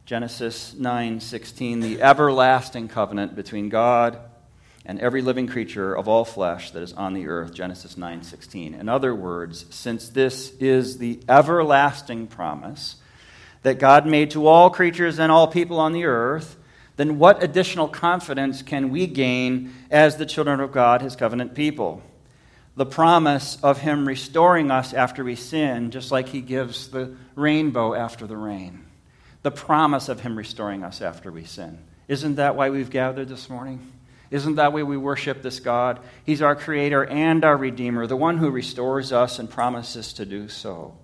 Genesis 0.05 0.75
9:16, 0.75 1.81
the 1.81 2.03
everlasting 2.03 2.89
covenant 2.89 3.35
between 3.35 3.69
God 3.69 4.19
and 4.85 4.99
every 4.99 5.23
living 5.23 5.47
creature 5.47 5.95
of 5.95 6.09
all 6.09 6.25
flesh 6.25 6.73
that 6.73 6.83
is 6.83 6.93
on 6.93 7.15
the 7.15 7.29
earth, 7.29 7.55
Genesis 7.55 7.97
9:16. 7.97 8.75
In 8.75 8.89
other 8.89 9.15
words, 9.15 9.65
since 9.71 10.09
this 10.09 10.53
is 10.59 10.99
the 10.99 11.21
everlasting 11.29 12.27
promise 12.27 12.97
that 13.63 13.79
God 13.79 14.07
made 14.07 14.31
to 14.33 14.47
all 14.47 14.71
creatures 14.71 15.19
and 15.19 15.31
all 15.31 15.47
people 15.47 15.79
on 15.79 15.93
the 15.93 16.05
earth, 16.05 16.57
then 16.97 17.19
what 17.19 17.43
additional 17.43 17.89
confidence 17.89 18.61
can 18.61 18.91
we 18.91 19.07
gain 19.07 19.73
as 19.91 20.17
the 20.17 20.27
children 20.27 20.61
of 20.61 20.73
God, 20.73 21.01
his 21.01 21.17
covenant 21.17 21.55
people? 21.55 22.03
The 22.75 22.87
promise 22.87 23.59
of 23.63 23.79
him 23.79 24.09
restoring 24.09 24.71
us 24.71 24.95
after 24.95 25.23
we 25.23 25.37
sin, 25.37 25.91
just 25.91 26.11
like 26.11 26.29
he 26.29 26.41
gives 26.41 26.89
the 26.89 27.15
rainbow 27.35 27.95
after 27.95 28.27
the 28.27 28.37
rain. 28.37 28.87
The 29.43 29.51
promise 29.51 30.09
of 30.09 30.21
him 30.21 30.39
restoring 30.39 30.83
us 30.83 31.03
after 31.03 31.31
we 31.31 31.45
sin. 31.45 31.79
Isn't 32.09 32.37
that 32.37 32.57
why 32.57 32.71
we've 32.71 32.91
gathered 32.91 33.29
this 33.29 33.51
morning? 33.51 33.93
Isn't 34.31 34.55
that 34.55 34.73
why 34.73 34.83
we 34.83 34.97
worship 34.97 35.43
this 35.43 35.61
God? 35.61 36.01
He's 36.25 36.41
our 36.41 36.57
creator 36.57 37.05
and 37.05 37.45
our 37.45 37.57
redeemer, 37.57 38.07
the 38.07 38.17
one 38.17 38.39
who 38.39 38.51
restores 38.51 39.13
us 39.13 39.39
and 39.39 39.51
promises 39.51 40.15
to 40.15 40.25
do 40.25 40.49
so. 40.49 40.97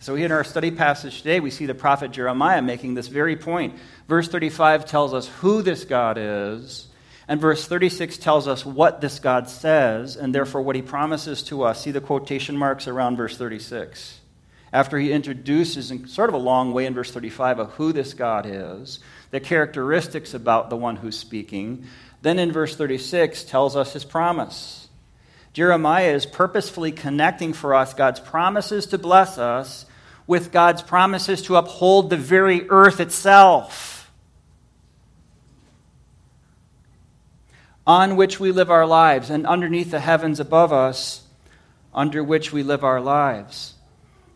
So, 0.00 0.16
in 0.16 0.32
our 0.32 0.44
study 0.44 0.72
passage 0.72 1.18
today, 1.18 1.38
we 1.38 1.50
see 1.50 1.66
the 1.66 1.74
prophet 1.74 2.10
Jeremiah 2.10 2.60
making 2.60 2.94
this 2.94 3.06
very 3.06 3.36
point. 3.36 3.76
Verse 4.08 4.28
35 4.28 4.86
tells 4.86 5.14
us 5.14 5.28
who 5.28 5.62
this 5.62 5.84
God 5.84 6.18
is, 6.18 6.88
and 7.26 7.40
verse 7.40 7.66
36 7.66 8.18
tells 8.18 8.46
us 8.46 8.66
what 8.66 9.00
this 9.00 9.18
God 9.18 9.48
says, 9.48 10.16
and 10.16 10.34
therefore 10.34 10.62
what 10.62 10.76
he 10.76 10.82
promises 10.82 11.42
to 11.44 11.62
us. 11.62 11.82
See 11.82 11.90
the 11.90 12.00
quotation 12.00 12.56
marks 12.56 12.86
around 12.86 13.16
verse 13.16 13.36
36. 13.36 14.20
After 14.72 14.98
he 14.98 15.12
introduces, 15.12 15.90
in 15.90 16.06
sort 16.08 16.28
of 16.28 16.34
a 16.34 16.38
long 16.38 16.72
way 16.72 16.84
in 16.84 16.94
verse 16.94 17.10
35, 17.10 17.60
of 17.60 17.70
who 17.72 17.92
this 17.92 18.12
God 18.12 18.44
is, 18.46 18.98
the 19.30 19.40
characteristics 19.40 20.34
about 20.34 20.68
the 20.68 20.76
one 20.76 20.96
who's 20.96 21.16
speaking, 21.16 21.86
then 22.22 22.38
in 22.38 22.52
verse 22.52 22.76
36 22.76 23.44
tells 23.44 23.76
us 23.76 23.92
his 23.92 24.04
promise. 24.04 24.88
Jeremiah 25.52 26.12
is 26.12 26.26
purposefully 26.26 26.90
connecting 26.90 27.52
for 27.52 27.74
us 27.74 27.94
God's 27.94 28.20
promises 28.20 28.86
to 28.86 28.98
bless 28.98 29.38
us 29.38 29.86
with 30.26 30.50
God's 30.52 30.82
promises 30.82 31.42
to 31.42 31.56
uphold 31.56 32.10
the 32.10 32.16
very 32.16 32.68
earth 32.68 32.98
itself 32.98 33.93
on 37.86 38.16
which 38.16 38.40
we 38.40 38.52
live 38.52 38.70
our 38.70 38.86
lives 38.86 39.30
and 39.30 39.46
underneath 39.46 39.90
the 39.90 40.00
heavens 40.00 40.40
above 40.40 40.72
us 40.72 41.22
under 41.92 42.24
which 42.24 42.52
we 42.52 42.62
live 42.62 42.82
our 42.82 43.00
lives. 43.00 43.74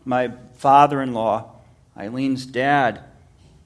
My 0.05 0.31
father 0.55 1.01
in 1.01 1.13
law, 1.13 1.51
Eileen's 1.97 2.45
dad, 2.45 3.01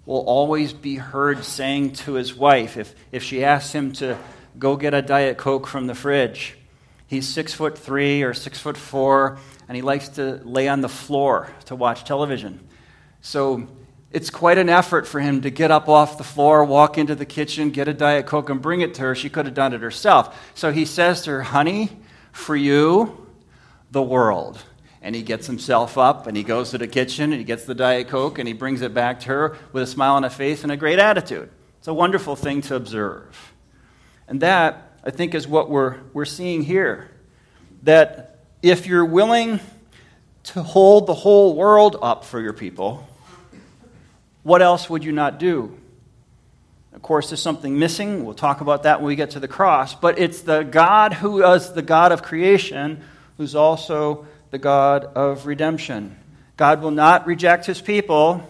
will 0.06 0.22
always 0.22 0.74
be 0.74 0.96
heard 0.96 1.44
saying 1.44 1.94
to 1.94 2.14
his 2.14 2.36
wife 2.36 2.78
if, 2.78 2.94
if 3.12 3.24
she 3.24 3.44
asks 3.44 3.74
him 3.74 3.94
to 3.94 4.18
go 4.58 4.76
get 4.76 4.94
a 4.94 5.02
Diet 5.02 5.38
Coke 5.38 5.68
from 5.68 5.88
the 5.88 5.96
fridge. 5.96 6.58
He's 7.08 7.28
six 7.28 7.54
foot 7.54 7.78
three 7.78 8.24
or 8.24 8.34
six 8.34 8.60
foot 8.60 8.78
four, 8.78 9.38
and 9.68 9.76
he 9.76 9.82
likes 9.82 10.10
to 10.10 10.42
lay 10.44 10.68
on 10.68 10.82
the 10.82 10.90
floor 10.90 11.52
to 11.66 11.76
watch 11.76 12.04
television. 12.04 12.68
So 13.22 13.68
it's 14.14 14.30
quite 14.30 14.58
an 14.58 14.70
effort 14.70 15.08
for 15.08 15.20
him 15.20 15.42
to 15.42 15.50
get 15.50 15.72
up 15.72 15.90
off 15.90 16.18
the 16.18 16.24
floor, 16.24 16.64
walk 16.64 16.98
into 16.98 17.16
the 17.16 17.26
kitchen, 17.26 17.72
get 17.72 17.88
a 17.88 17.94
Diet 17.94 18.26
Coke, 18.28 18.50
and 18.50 18.62
bring 18.62 18.82
it 18.82 18.94
to 18.96 19.02
her. 19.02 19.16
She 19.16 19.30
could 19.30 19.46
have 19.46 19.56
done 19.56 19.74
it 19.74 19.82
herself. 19.82 20.52
So 20.54 20.72
he 20.72 20.86
says 20.86 21.24
to 21.24 21.32
her, 21.32 21.42
Honey, 21.42 21.90
for 22.32 22.56
you, 22.56 23.28
the 23.92 24.02
world 24.02 24.64
and 25.04 25.14
he 25.14 25.22
gets 25.22 25.46
himself 25.46 25.98
up 25.98 26.28
and 26.28 26.36
he 26.36 26.44
goes 26.44 26.72
to 26.72 26.78
the 26.78 26.88
kitchen 26.88 27.26
and 27.32 27.40
he 27.40 27.44
gets 27.44 27.66
the 27.66 27.76
Diet 27.76 28.08
Coke 28.08 28.40
and 28.40 28.48
he 28.48 28.54
brings 28.54 28.82
it 28.82 28.94
back 28.94 29.20
to 29.22 29.28
her 29.28 29.58
with 29.74 29.84
a 29.84 29.88
smile 29.88 30.16
on 30.16 30.24
his 30.24 30.34
face 30.34 30.64
and 30.64 30.72
a 30.72 30.78
great 30.78 30.98
attitude. 30.98 31.50
It's 31.78 31.90
a 31.90 31.94
wonderful 31.94 32.38
thing 32.38 32.62
to 32.62 32.76
observe. 32.76 33.54
And 34.30 34.40
that, 34.40 34.94
I 35.04 35.12
think, 35.12 35.36
is 35.36 35.46
what 35.46 35.70
we're, 35.70 35.98
we're 36.14 36.24
seeing 36.24 36.64
here. 36.64 37.12
That 37.84 38.46
if 38.62 38.88
you're 38.88 39.04
willing 39.04 39.60
to 40.44 40.64
hold 40.64 41.08
the 41.08 41.14
whole 41.14 41.54
world 41.56 41.98
up 42.02 42.24
for 42.24 42.40
your 42.40 42.54
people, 42.54 43.06
what 44.44 44.62
else 44.62 44.90
would 44.90 45.04
you 45.04 45.12
not 45.12 45.40
do? 45.40 45.78
Of 46.94 47.02
course, 47.02 47.30
there's 47.30 47.42
something 47.42 47.80
missing. 47.80 48.24
We'll 48.24 48.36
talk 48.36 48.62
about 48.62 48.84
that 48.84 49.00
when 49.00 49.08
we 49.08 49.16
get 49.16 49.32
to 49.32 49.40
the 49.40 49.48
cross. 49.48 49.96
But 49.96 50.20
it's 50.20 50.42
the 50.42 50.64
God 50.64 51.14
who 51.14 51.44
is 51.44 51.74
the 51.74 51.82
God 51.82 52.12
of 52.12 52.22
creation 52.22 53.02
who's 53.38 53.56
also 53.56 54.28
the 54.52 54.60
God 54.60 55.06
of 55.06 55.48
redemption. 55.48 56.16
God 56.56 56.82
will 56.82 56.92
not 56.92 57.26
reject 57.26 57.66
his 57.66 57.82
people 57.82 58.48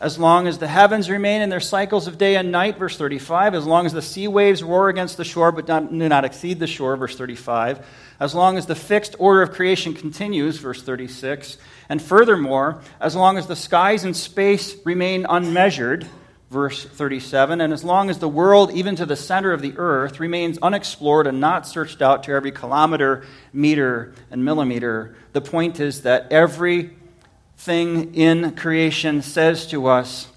as 0.00 0.18
long 0.18 0.46
as 0.46 0.58
the 0.58 0.68
heavens 0.68 1.08
remain 1.08 1.40
in 1.40 1.48
their 1.48 1.60
cycles 1.60 2.06
of 2.06 2.18
day 2.18 2.36
and 2.36 2.52
night, 2.52 2.78
verse 2.78 2.96
35, 2.96 3.54
as 3.54 3.66
long 3.66 3.86
as 3.86 3.92
the 3.92 4.02
sea 4.02 4.28
waves 4.28 4.62
roar 4.62 4.88
against 4.88 5.16
the 5.16 5.24
shore 5.24 5.50
but 5.50 5.66
do 5.66 6.08
not 6.08 6.24
exceed 6.24 6.58
the 6.60 6.66
shore, 6.66 6.96
verse 6.96 7.16
35, 7.16 7.84
as 8.20 8.34
long 8.34 8.58
as 8.58 8.66
the 8.66 8.74
fixed 8.74 9.16
order 9.18 9.42
of 9.42 9.52
creation 9.52 9.94
continues, 9.94 10.58
verse 10.58 10.82
36, 10.82 11.58
and 11.88 12.00
furthermore, 12.00 12.82
as 13.00 13.14
long 13.14 13.38
as 13.38 13.46
the 13.46 13.56
skies 13.56 14.04
and 14.04 14.16
space 14.16 14.76
remain 14.84 15.26
unmeasured, 15.28 16.06
verse 16.50 16.84
37. 16.84 17.60
And 17.60 17.72
as 17.72 17.84
long 17.84 18.08
as 18.08 18.18
the 18.18 18.28
world, 18.28 18.72
even 18.72 18.96
to 18.96 19.06
the 19.06 19.16
center 19.16 19.52
of 19.52 19.60
the 19.60 19.74
earth, 19.76 20.20
remains 20.20 20.56
unexplored 20.62 21.26
and 21.26 21.40
not 21.40 21.66
searched 21.66 22.00
out 22.00 22.22
to 22.24 22.32
every 22.32 22.52
kilometer, 22.52 23.24
meter, 23.52 24.14
and 24.30 24.44
millimeter, 24.44 25.16
the 25.32 25.40
point 25.40 25.80
is 25.80 26.02
that 26.02 26.32
everything 26.32 28.14
in 28.14 28.54
creation 28.54 29.20
says 29.20 29.66
to 29.66 29.88
us, 29.88 30.28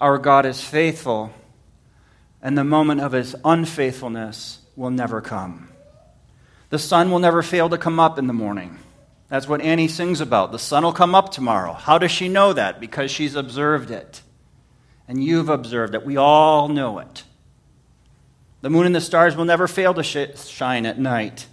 Our 0.00 0.18
God 0.18 0.44
is 0.44 0.62
faithful, 0.62 1.32
and 2.42 2.58
the 2.58 2.64
moment 2.64 3.00
of 3.00 3.12
his 3.12 3.36
unfaithfulness 3.44 4.58
will 4.76 4.90
never 4.90 5.20
come. 5.20 5.68
The 6.70 6.78
sun 6.80 7.12
will 7.12 7.20
never 7.20 7.42
fail 7.42 7.68
to 7.68 7.78
come 7.78 8.00
up 8.00 8.18
in 8.18 8.26
the 8.26 8.32
morning. 8.32 8.80
That's 9.28 9.48
what 9.48 9.60
Annie 9.62 9.88
sings 9.88 10.20
about. 10.20 10.52
The 10.52 10.58
sun 10.58 10.84
will 10.84 10.92
come 10.92 11.14
up 11.14 11.32
tomorrow. 11.32 11.72
How 11.72 11.98
does 11.98 12.10
she 12.10 12.28
know 12.28 12.52
that? 12.52 12.80
Because 12.80 13.10
she's 13.10 13.34
observed 13.34 13.90
it 13.90 14.22
and 15.08 15.22
you've 15.22 15.48
observed 15.48 15.94
it. 15.94 16.04
We 16.04 16.16
all 16.16 16.68
know 16.68 16.98
it. 16.98 17.24
The 18.62 18.70
moon 18.70 18.86
and 18.86 18.94
the 18.94 19.00
stars 19.00 19.36
will 19.36 19.44
never 19.44 19.68
fail 19.68 19.92
to 19.94 20.02
shine 20.02 20.86
at 20.86 20.98
night. 20.98 21.46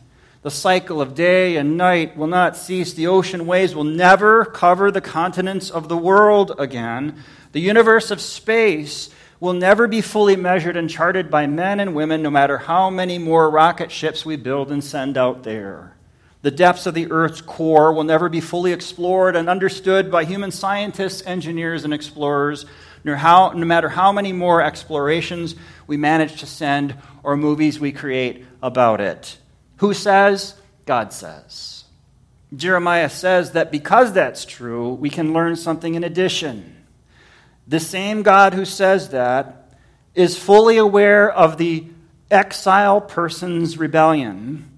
The 0.43 0.51
cycle 0.51 1.01
of 1.01 1.13
day 1.13 1.57
and 1.57 1.77
night 1.77 2.17
will 2.17 2.27
not 2.27 2.57
cease. 2.57 2.93
The 2.93 3.07
ocean 3.07 3.45
waves 3.45 3.75
will 3.75 3.83
never 3.83 4.45
cover 4.45 4.89
the 4.89 5.01
continents 5.01 5.69
of 5.69 5.89
the 5.89 5.97
world 5.97 6.55
again. 6.57 7.21
The 7.51 7.59
universe 7.59 8.09
of 8.09 8.21
space 8.21 9.09
will 9.39 9.53
never 9.53 9.87
be 9.87 10.01
fully 10.01 10.35
measured 10.35 10.77
and 10.77 10.89
charted 10.89 11.29
by 11.29 11.47
men 11.47 11.79
and 11.79 11.93
women, 11.93 12.21
no 12.21 12.29
matter 12.29 12.57
how 12.57 12.89
many 12.89 13.17
more 13.17 13.49
rocket 13.49 13.91
ships 13.91 14.25
we 14.25 14.35
build 14.35 14.71
and 14.71 14.83
send 14.83 15.17
out 15.17 15.43
there. 15.43 15.95
The 16.41 16.51
depths 16.51 16.87
of 16.87 16.95
the 16.95 17.11
Earth's 17.11 17.41
core 17.41 17.93
will 17.93 18.03
never 18.03 18.27
be 18.27 18.41
fully 18.41 18.73
explored 18.73 19.35
and 19.35 19.47
understood 19.47 20.11
by 20.11 20.23
human 20.25 20.51
scientists, 20.51 21.21
engineers, 21.25 21.83
and 21.83 21.93
explorers 21.93 22.65
no, 23.03 23.15
how, 23.15 23.51
no 23.51 23.65
matter 23.65 23.89
how 23.89 24.11
many 24.11 24.33
more 24.33 24.61
explorations 24.61 25.55
we 25.87 25.97
manage 25.97 26.39
to 26.39 26.45
send 26.45 26.95
or 27.23 27.35
movies 27.35 27.79
we 27.79 27.91
create 27.91 28.45
about 28.61 29.01
it. 29.01 29.37
Who 29.77 29.93
says? 29.93 30.55
God 30.85 31.13
says. 31.13 31.85
Jeremiah 32.55 33.09
says 33.09 33.51
that 33.51 33.71
because 33.71 34.13
that's 34.13 34.45
true, 34.45 34.93
we 34.93 35.09
can 35.09 35.33
learn 35.33 35.55
something 35.55 35.95
in 35.95 36.03
addition. 36.03 36.85
The 37.67 37.79
same 37.79 38.23
God 38.23 38.53
who 38.53 38.65
says 38.65 39.09
that 39.09 39.73
is 40.13 40.37
fully 40.37 40.77
aware 40.77 41.31
of 41.31 41.57
the 41.57 41.85
exile 42.29 42.99
person's 42.99 43.77
rebellion 43.77 44.70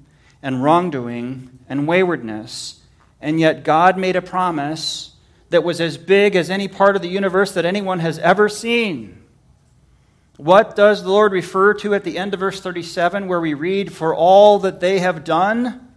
and 0.43 0.61
wrongdoing 0.61 1.57
and 1.67 1.87
waywardness, 1.87 2.81
and 3.19 3.39
yet 3.39 3.63
God 3.63 3.97
made 3.97 4.15
a 4.15 4.21
promise 4.21 5.15
that 5.49 5.63
was 5.63 5.79
as 5.79 5.97
big 5.97 6.35
as 6.35 6.49
any 6.49 6.67
part 6.67 6.95
of 6.95 7.01
the 7.01 7.07
universe 7.07 7.53
that 7.53 7.65
anyone 7.65 7.99
has 7.99 8.19
ever 8.19 8.49
seen. 8.49 9.23
What 10.37 10.75
does 10.75 11.03
the 11.03 11.09
Lord 11.09 11.31
refer 11.31 11.73
to 11.75 11.93
at 11.93 12.03
the 12.03 12.17
end 12.17 12.33
of 12.33 12.39
verse 12.39 12.59
37 12.59 13.27
where 13.27 13.39
we 13.39 13.53
read, 13.53 13.93
For 13.93 14.13
all 14.13 14.59
that 14.59 14.79
they 14.79 14.99
have 14.99 15.23
done? 15.23 15.87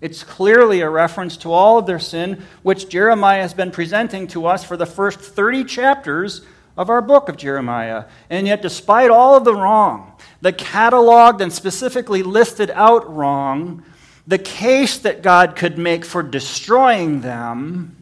It's 0.00 0.24
clearly 0.24 0.80
a 0.80 0.90
reference 0.90 1.36
to 1.38 1.52
all 1.52 1.78
of 1.78 1.86
their 1.86 2.00
sin, 2.00 2.42
which 2.64 2.88
Jeremiah 2.88 3.42
has 3.42 3.54
been 3.54 3.70
presenting 3.70 4.26
to 4.28 4.46
us 4.46 4.64
for 4.64 4.76
the 4.76 4.84
first 4.84 5.20
30 5.20 5.64
chapters 5.64 6.44
of 6.76 6.90
our 6.90 7.00
book 7.00 7.28
of 7.28 7.36
Jeremiah. 7.36 8.06
And 8.28 8.48
yet, 8.48 8.62
despite 8.62 9.10
all 9.10 9.36
of 9.36 9.44
the 9.44 9.54
wrong, 9.54 10.11
the 10.42 10.52
cataloged 10.52 11.40
and 11.40 11.52
specifically 11.52 12.22
listed 12.22 12.70
out 12.70 13.10
wrong, 13.14 13.82
the 14.26 14.38
case 14.38 14.98
that 14.98 15.22
God 15.22 15.56
could 15.56 15.78
make 15.78 16.04
for 16.04 16.22
destroying 16.22 17.22
them, 17.22 17.96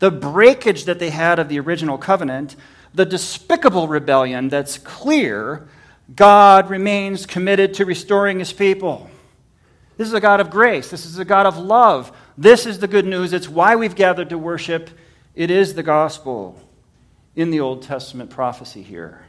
the 0.00 0.10
breakage 0.10 0.86
that 0.86 0.98
they 0.98 1.10
had 1.10 1.38
of 1.38 1.48
the 1.48 1.60
original 1.60 1.98
covenant, 1.98 2.56
the 2.92 3.04
despicable 3.04 3.88
rebellion 3.88 4.48
that's 4.48 4.78
clear, 4.78 5.68
God 6.14 6.70
remains 6.70 7.26
committed 7.26 7.74
to 7.74 7.84
restoring 7.84 8.38
his 8.38 8.52
people. 8.52 9.10
This 9.98 10.08
is 10.08 10.14
a 10.14 10.20
God 10.20 10.40
of 10.40 10.50
grace. 10.50 10.90
This 10.90 11.04
is 11.04 11.18
a 11.18 11.24
God 11.24 11.46
of 11.46 11.58
love. 11.58 12.10
This 12.38 12.66
is 12.66 12.78
the 12.78 12.88
good 12.88 13.06
news. 13.06 13.32
It's 13.32 13.48
why 13.48 13.76
we've 13.76 13.94
gathered 13.94 14.30
to 14.30 14.38
worship. 14.38 14.90
It 15.34 15.50
is 15.50 15.74
the 15.74 15.82
gospel 15.82 16.58
in 17.34 17.50
the 17.50 17.60
Old 17.60 17.82
Testament 17.82 18.30
prophecy 18.30 18.82
here, 18.82 19.25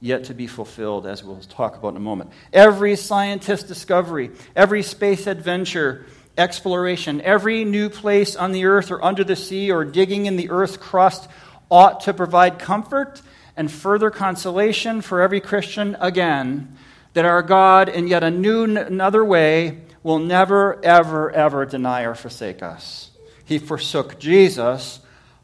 yet 0.00 0.24
to 0.24 0.34
be 0.34 0.46
fulfilled, 0.46 1.06
as 1.06 1.24
we'll 1.24 1.40
talk 1.40 1.76
about 1.76 1.88
in 1.88 1.96
a 1.96 2.00
moment. 2.00 2.30
Every 2.52 2.94
scientist 2.96 3.66
discovery, 3.66 4.30
every 4.54 4.82
space 4.82 5.26
adventure, 5.26 6.06
exploration, 6.36 7.20
every 7.22 7.64
new 7.64 7.90
place 7.90 8.36
on 8.36 8.52
the 8.52 8.64
earth 8.66 8.90
or 8.90 9.04
under 9.04 9.24
the 9.24 9.34
sea 9.34 9.72
or 9.72 9.84
digging 9.84 10.26
in 10.26 10.36
the 10.36 10.50
earth's 10.50 10.76
crust 10.76 11.28
ought 11.70 12.00
to 12.02 12.14
provide 12.14 12.58
comfort 12.58 13.20
and 13.56 13.70
further 13.70 14.10
consolation 14.10 15.00
for 15.00 15.20
every 15.20 15.40
Christian 15.40 15.96
again 16.00 16.76
that 17.14 17.24
our 17.24 17.42
God, 17.42 17.88
in 17.88 18.06
yet 18.06 18.22
a 18.22 18.30
new, 18.30 18.64
another 18.76 19.24
way, 19.24 19.80
will 20.04 20.20
never, 20.20 20.82
ever, 20.84 21.32
ever 21.32 21.66
deny 21.66 22.02
or 22.02 22.14
forsake 22.14 22.62
us. 22.62 23.10
He 23.44 23.58
forsook 23.58 24.20
Jesus 24.20 25.00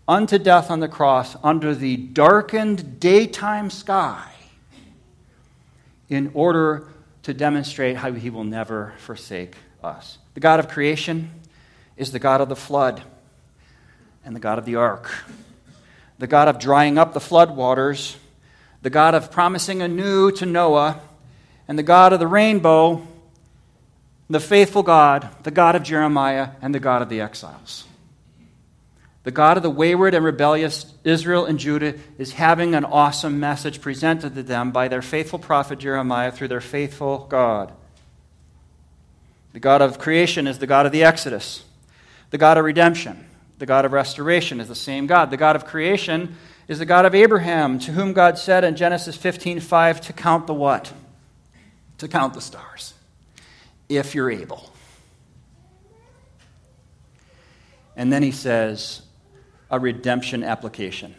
unto 0.06 0.38
death 0.38 0.70
on 0.70 0.78
the 0.78 0.88
cross 0.88 1.36
under 1.42 1.74
the 1.74 1.96
darkened 1.96 3.00
daytime 3.00 3.70
sky 3.70 4.33
in 6.14 6.30
order 6.34 6.88
to 7.22 7.34
demonstrate 7.34 7.96
how 7.96 8.12
he 8.12 8.30
will 8.30 8.44
never 8.44 8.94
forsake 8.98 9.56
us. 9.82 10.18
The 10.34 10.40
God 10.40 10.60
of 10.60 10.68
creation 10.68 11.30
is 11.96 12.12
the 12.12 12.18
God 12.18 12.40
of 12.40 12.48
the 12.48 12.56
flood 12.56 13.02
and 14.24 14.34
the 14.34 14.40
God 14.40 14.58
of 14.58 14.64
the 14.64 14.76
ark, 14.76 15.10
the 16.18 16.26
God 16.26 16.48
of 16.48 16.58
drying 16.58 16.98
up 16.98 17.12
the 17.12 17.20
flood 17.20 17.56
waters, 17.56 18.16
the 18.82 18.90
God 18.90 19.14
of 19.14 19.30
promising 19.30 19.82
anew 19.82 20.30
to 20.32 20.46
Noah, 20.46 21.00
and 21.66 21.78
the 21.78 21.82
God 21.82 22.12
of 22.12 22.20
the 22.20 22.26
rainbow, 22.26 23.06
the 24.28 24.40
faithful 24.40 24.82
God, 24.82 25.28
the 25.42 25.50
God 25.50 25.76
of 25.76 25.82
Jeremiah, 25.82 26.50
and 26.60 26.74
the 26.74 26.80
God 26.80 27.00
of 27.00 27.08
the 27.08 27.20
exiles. 27.20 27.84
The 29.24 29.30
God 29.30 29.56
of 29.56 29.62
the 29.62 29.70
wayward 29.70 30.14
and 30.14 30.24
rebellious 30.24 30.86
Israel 31.02 31.46
and 31.46 31.58
Judah 31.58 31.94
is 32.18 32.34
having 32.34 32.74
an 32.74 32.84
awesome 32.84 33.40
message 33.40 33.80
presented 33.80 34.34
to 34.34 34.42
them 34.42 34.70
by 34.70 34.86
their 34.86 35.02
faithful 35.02 35.38
prophet 35.38 35.78
Jeremiah 35.78 36.30
through 36.30 36.48
their 36.48 36.60
faithful 36.60 37.26
God. 37.30 37.72
The 39.54 39.60
God 39.60 39.80
of 39.80 39.98
creation 39.98 40.46
is 40.46 40.58
the 40.58 40.66
God 40.66 40.84
of 40.84 40.92
the 40.92 41.04
Exodus. 41.04 41.64
The 42.30 42.38
God 42.38 42.58
of 42.58 42.64
redemption, 42.64 43.26
the 43.58 43.66
God 43.66 43.84
of 43.84 43.92
restoration 43.92 44.60
is 44.60 44.68
the 44.68 44.74
same 44.74 45.06
God. 45.06 45.30
The 45.30 45.36
God 45.38 45.56
of 45.56 45.64
creation 45.64 46.36
is 46.68 46.78
the 46.78 46.86
God 46.86 47.06
of 47.06 47.14
Abraham, 47.14 47.78
to 47.78 47.92
whom 47.92 48.12
God 48.12 48.36
said 48.36 48.64
in 48.64 48.76
Genesis 48.76 49.16
15:5 49.16 50.00
to 50.02 50.12
count 50.12 50.46
the 50.46 50.54
what? 50.54 50.92
To 51.98 52.08
count 52.08 52.34
the 52.34 52.40
stars, 52.40 52.92
if 53.88 54.14
you're 54.14 54.30
able. 54.30 54.70
And 57.96 58.12
then 58.12 58.22
he 58.22 58.32
says, 58.32 59.02
a 59.74 59.78
redemption 59.80 60.44
application. 60.44 61.16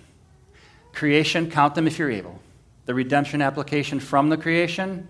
Creation, 0.94 1.52
count 1.52 1.76
them 1.76 1.88
if 1.88 2.00
you're 2.00 2.10
able. 2.10 2.40
The 2.86 2.94
redemption 2.94 3.42
application 3.42 4.00
from 4.00 4.30
the 4.30 4.38
creation, 4.38 5.10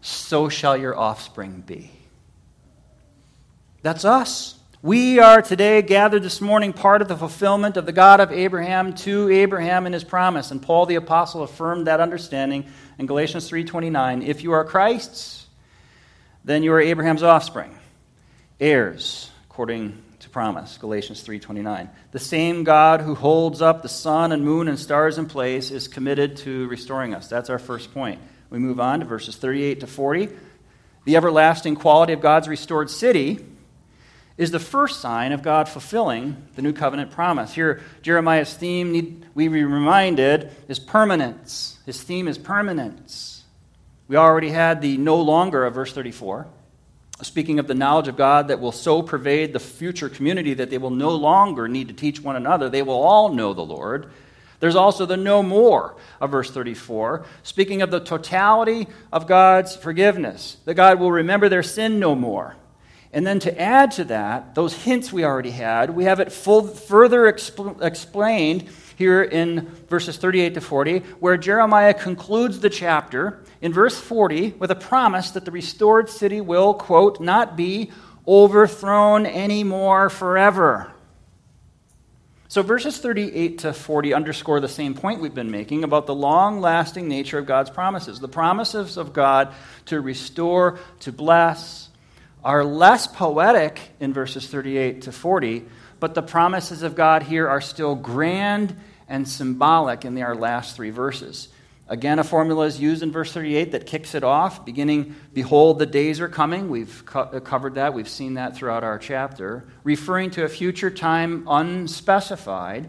so 0.00 0.48
shall 0.48 0.78
your 0.78 0.98
offspring 0.98 1.62
be. 1.66 1.90
That's 3.82 4.06
us. 4.06 4.58
We 4.80 5.18
are 5.18 5.42
today 5.42 5.82
gathered 5.82 6.22
this 6.22 6.40
morning 6.40 6.72
part 6.72 7.02
of 7.02 7.08
the 7.08 7.18
fulfillment 7.18 7.76
of 7.76 7.84
the 7.84 7.92
God 7.92 8.20
of 8.20 8.32
Abraham 8.32 8.94
to 8.94 9.28
Abraham 9.30 9.84
and 9.84 9.94
his 9.94 10.04
promise. 10.04 10.50
And 10.50 10.62
Paul 10.62 10.86
the 10.86 10.94
apostle 10.94 11.42
affirmed 11.42 11.88
that 11.88 12.00
understanding 12.00 12.64
in 12.98 13.04
Galatians 13.04 13.46
3:29. 13.46 14.22
If 14.22 14.42
you 14.42 14.52
are 14.52 14.64
Christ's, 14.64 15.46
then 16.46 16.62
you 16.62 16.72
are 16.72 16.80
Abraham's 16.80 17.22
offspring, 17.22 17.76
heirs 18.58 19.30
according 19.50 20.02
promise 20.36 20.76
galatians 20.76 21.26
3.29 21.26 21.88
the 22.10 22.18
same 22.18 22.62
god 22.62 23.00
who 23.00 23.14
holds 23.14 23.62
up 23.62 23.80
the 23.80 23.88
sun 23.88 24.32
and 24.32 24.44
moon 24.44 24.68
and 24.68 24.78
stars 24.78 25.16
in 25.16 25.24
place 25.24 25.70
is 25.70 25.88
committed 25.88 26.36
to 26.36 26.68
restoring 26.68 27.14
us. 27.14 27.26
That's 27.26 27.48
our 27.48 27.58
first 27.58 27.94
point. 27.94 28.20
We 28.50 28.58
move 28.58 28.78
on 28.78 29.00
to 29.00 29.06
verses 29.06 29.34
38 29.34 29.80
to 29.80 29.86
40 29.86 30.28
the 31.06 31.16
everlasting 31.16 31.74
quality 31.74 32.12
of 32.12 32.20
god's 32.20 32.48
restored 32.48 32.90
city 32.90 33.46
is 34.36 34.50
the 34.50 34.60
first 34.60 35.00
sign 35.00 35.32
of 35.32 35.40
god 35.40 35.70
fulfilling 35.70 36.36
the 36.54 36.60
new 36.60 36.74
covenant 36.74 37.12
promise. 37.12 37.54
Here 37.54 37.80
jeremiah's 38.02 38.52
theme 38.52 38.92
need 38.92 39.24
we 39.32 39.48
be 39.48 39.64
reminded 39.64 40.50
is 40.68 40.78
permanence. 40.78 41.78
His 41.86 42.02
theme 42.02 42.28
is 42.28 42.36
permanence. 42.36 43.42
We 44.06 44.16
already 44.16 44.50
had 44.50 44.82
the 44.82 44.98
no 44.98 45.18
longer 45.18 45.64
of 45.64 45.72
verse 45.72 45.94
34 45.94 46.46
speaking 47.22 47.58
of 47.58 47.66
the 47.66 47.74
knowledge 47.74 48.08
of 48.08 48.16
God 48.16 48.48
that 48.48 48.60
will 48.60 48.72
so 48.72 49.02
pervade 49.02 49.52
the 49.52 49.60
future 49.60 50.08
community 50.08 50.54
that 50.54 50.70
they 50.70 50.78
will 50.78 50.90
no 50.90 51.10
longer 51.10 51.66
need 51.66 51.88
to 51.88 51.94
teach 51.94 52.20
one 52.20 52.36
another. 52.36 52.68
They 52.68 52.82
will 52.82 53.00
all 53.00 53.32
know 53.32 53.54
the 53.54 53.64
Lord. 53.64 54.10
There's 54.60 54.76
also 54.76 55.06
the 55.06 55.16
no 55.16 55.42
more 55.42 55.96
of 56.20 56.30
verse 56.30 56.50
34, 56.50 57.24
speaking 57.42 57.82
of 57.82 57.90
the 57.90 58.00
totality 58.00 58.88
of 59.12 59.26
God's 59.26 59.76
forgiveness, 59.76 60.56
that 60.64 60.74
God 60.74 60.98
will 60.98 61.12
remember 61.12 61.48
their 61.48 61.62
sin 61.62 61.98
no 61.98 62.14
more. 62.14 62.56
And 63.12 63.26
then 63.26 63.38
to 63.40 63.60
add 63.60 63.92
to 63.92 64.04
that, 64.04 64.54
those 64.54 64.74
hints 64.74 65.12
we 65.12 65.24
already 65.24 65.50
had, 65.50 65.90
we 65.90 66.04
have 66.04 66.20
it 66.20 66.32
full, 66.32 66.66
further 66.66 67.32
expl- 67.32 67.82
explained 67.82 68.68
here 68.96 69.22
in 69.22 69.68
verses 69.88 70.16
38 70.16 70.54
to 70.54 70.60
40, 70.60 70.98
where 71.20 71.36
Jeremiah 71.36 71.94
concludes 71.94 72.60
the 72.60 72.70
chapter 72.70 73.44
in 73.60 73.72
verse 73.72 73.98
40 73.98 74.54
with 74.58 74.70
a 74.70 74.74
promise 74.74 75.30
that 75.30 75.44
the 75.44 75.50
restored 75.50 76.10
city 76.10 76.40
will, 76.40 76.74
quote, 76.74 77.20
not 77.20 77.56
be 77.56 77.92
overthrown 78.26 79.26
anymore 79.26 80.10
forever. 80.10 80.90
So 82.48 82.62
verses 82.62 82.98
38 82.98 83.58
to 83.58 83.72
40 83.72 84.14
underscore 84.14 84.60
the 84.60 84.68
same 84.68 84.94
point 84.94 85.20
we've 85.20 85.34
been 85.34 85.50
making 85.50 85.84
about 85.84 86.06
the 86.06 86.14
long 86.14 86.60
lasting 86.60 87.08
nature 87.08 87.38
of 87.38 87.46
God's 87.46 87.70
promises. 87.70 88.18
The 88.18 88.28
promises 88.28 88.96
of 88.96 89.12
God 89.12 89.52
to 89.86 90.00
restore, 90.00 90.78
to 91.00 91.12
bless, 91.12 91.90
are 92.42 92.64
less 92.64 93.08
poetic 93.08 93.80
in 94.00 94.12
verses 94.12 94.46
38 94.48 95.02
to 95.02 95.12
40, 95.12 95.66
but 96.00 96.14
the 96.14 96.22
promises 96.22 96.82
of 96.82 96.94
God 96.94 97.22
here 97.22 97.48
are 97.48 97.60
still 97.60 97.94
grand 97.94 98.76
and 99.08 99.28
symbolic 99.28 100.04
in 100.04 100.20
our 100.20 100.34
last 100.34 100.76
three 100.76 100.90
verses. 100.90 101.48
Again, 101.88 102.18
a 102.18 102.24
formula 102.24 102.66
is 102.66 102.80
used 102.80 103.04
in 103.04 103.12
verse 103.12 103.32
38 103.32 103.70
that 103.70 103.86
kicks 103.86 104.16
it 104.16 104.24
off, 104.24 104.64
beginning, 104.64 105.14
Behold, 105.32 105.78
the 105.78 105.86
days 105.86 106.20
are 106.20 106.28
coming. 106.28 106.68
We've 106.68 107.04
co- 107.06 107.20
uh, 107.20 107.38
covered 107.38 107.76
that, 107.76 107.94
we've 107.94 108.08
seen 108.08 108.34
that 108.34 108.56
throughout 108.56 108.82
our 108.82 108.98
chapter, 108.98 109.64
referring 109.84 110.30
to 110.32 110.42
a 110.42 110.48
future 110.48 110.90
time 110.90 111.46
unspecified. 111.48 112.88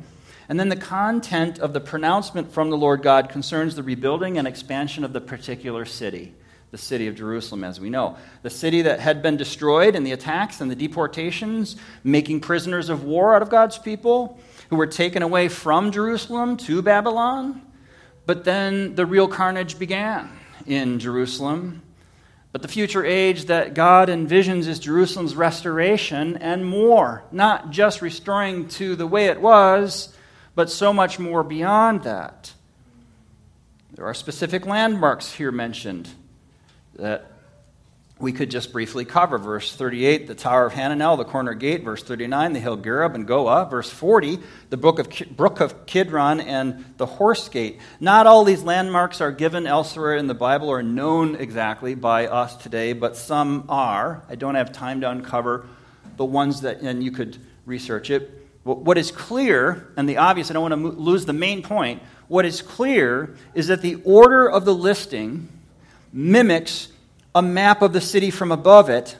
And 0.49 0.59
then 0.59 0.69
the 0.69 0.75
content 0.75 1.59
of 1.59 1.73
the 1.73 1.79
pronouncement 1.79 2.51
from 2.51 2.71
the 2.71 2.77
Lord 2.77 3.03
God 3.03 3.29
concerns 3.29 3.75
the 3.75 3.83
rebuilding 3.83 4.39
and 4.39 4.47
expansion 4.47 5.03
of 5.03 5.13
the 5.13 5.21
particular 5.21 5.85
city, 5.85 6.33
the 6.71 6.77
city 6.77 7.07
of 7.07 7.15
Jerusalem, 7.15 7.63
as 7.63 7.79
we 7.79 7.89
know. 7.89 8.17
The 8.41 8.49
city 8.49 8.81
that 8.83 8.99
had 8.99 9.21
been 9.21 9.37
destroyed 9.37 9.95
in 9.95 10.03
the 10.03 10.11
attacks 10.11 10.61
and 10.61 10.69
the 10.69 10.75
deportations, 10.75 11.75
making 12.03 12.41
prisoners 12.41 12.89
of 12.89 13.03
war 13.03 13.35
out 13.35 13.41
of 13.41 13.49
God's 13.49 13.77
people, 13.77 14.39
who 14.69 14.75
were 14.75 14.87
taken 14.87 15.23
away 15.23 15.47
from 15.47 15.91
Jerusalem 15.91 16.57
to 16.57 16.81
Babylon 16.81 17.61
but 18.27 18.43
then 18.43 18.93
the 18.95 19.05
real 19.05 19.29
carnage 19.29 19.79
began 19.79 20.29
in 20.67 20.99
Jerusalem. 20.99 21.81
But 22.51 22.61
the 22.61 22.67
future 22.67 23.05
age 23.05 23.45
that 23.45 23.73
God 23.73 24.09
envisions 24.09 24.67
is 24.67 24.79
Jerusalem's 24.79 25.35
restoration 25.35 26.35
and 26.37 26.65
more, 26.65 27.23
not 27.31 27.71
just 27.71 28.01
restoring 28.01 28.67
to 28.69 28.95
the 28.95 29.07
way 29.07 29.27
it 29.27 29.39
was, 29.39 30.13
but 30.55 30.69
so 30.69 30.91
much 30.91 31.19
more 31.19 31.41
beyond 31.41 32.03
that. 32.03 32.51
There 33.93 34.05
are 34.05 34.13
specific 34.13 34.65
landmarks 34.65 35.33
here 35.33 35.51
mentioned 35.51 36.09
that 36.97 37.31
we 38.19 38.31
could 38.31 38.49
just 38.49 38.71
briefly 38.71 39.05
cover. 39.05 39.37
Verse 39.37 39.75
38, 39.75 40.27
the 40.27 40.35
Tower 40.35 40.65
of 40.65 40.73
Hananel, 40.73 41.17
the 41.17 41.25
corner 41.25 41.53
gate. 41.53 41.83
Verse 41.83 42.01
39, 42.03 42.53
the 42.53 42.59
hill 42.59 42.77
Gareb 42.77 43.13
and 43.13 43.27
Goah. 43.27 43.69
Verse 43.69 43.89
40, 43.89 44.39
the 44.69 44.77
brook 44.77 44.99
of, 44.99 45.09
brook 45.35 45.59
of 45.59 45.85
Kidron 45.85 46.39
and 46.39 46.83
the 46.97 47.05
horse 47.05 47.47
gate. 47.47 47.79
Not 47.99 48.25
all 48.25 48.43
these 48.43 48.63
landmarks 48.63 49.21
are 49.21 49.31
given 49.31 49.67
elsewhere 49.67 50.15
in 50.15 50.27
the 50.27 50.33
Bible 50.33 50.69
or 50.69 50.81
known 50.81 51.35
exactly 51.35 51.93
by 51.93 52.27
us 52.27 52.55
today, 52.55 52.93
but 52.93 53.15
some 53.15 53.65
are. 53.69 54.23
I 54.27 54.35
don't 54.35 54.55
have 54.55 54.71
time 54.71 55.01
to 55.01 55.09
uncover 55.09 55.67
the 56.15 56.25
ones 56.25 56.61
that, 56.61 56.81
and 56.81 57.03
you 57.03 57.11
could 57.11 57.37
research 57.65 58.09
it. 58.09 58.31
What 58.63 58.97
is 58.97 59.11
clear, 59.11 59.93
and 59.95 60.09
the 60.09 60.17
obvious, 60.17 60.49
I 60.49 60.53
don't 60.53 60.69
want 60.69 60.73
to 60.73 61.01
lose 61.01 61.25
the 61.25 61.33
main 61.33 61.61
point. 61.61 62.01
What 62.27 62.45
is 62.45 62.61
clear 62.61 63.37
is 63.53 63.67
that 63.67 63.81
the 63.81 64.01
order 64.03 64.49
of 64.49 64.65
the 64.65 64.73
listing 64.73 65.47
mimics 66.11 66.89
a 67.33 67.41
map 67.41 67.81
of 67.81 67.93
the 67.93 68.01
city 68.01 68.31
from 68.31 68.51
above 68.51 68.89
it 68.89 69.17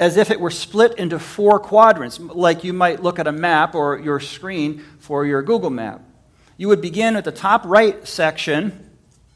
as 0.00 0.16
if 0.16 0.30
it 0.30 0.40
were 0.40 0.50
split 0.50 0.98
into 0.98 1.18
four 1.18 1.60
quadrants, 1.60 2.18
like 2.18 2.64
you 2.64 2.72
might 2.72 3.02
look 3.02 3.18
at 3.18 3.26
a 3.26 3.32
map 3.32 3.74
or 3.74 3.98
your 3.98 4.18
screen 4.18 4.84
for 4.98 5.24
your 5.24 5.42
Google 5.42 5.70
map. 5.70 6.02
You 6.56 6.68
would 6.68 6.80
begin 6.80 7.16
at 7.16 7.24
the 7.24 7.32
top 7.32 7.64
right 7.64 8.06
section, 8.06 8.90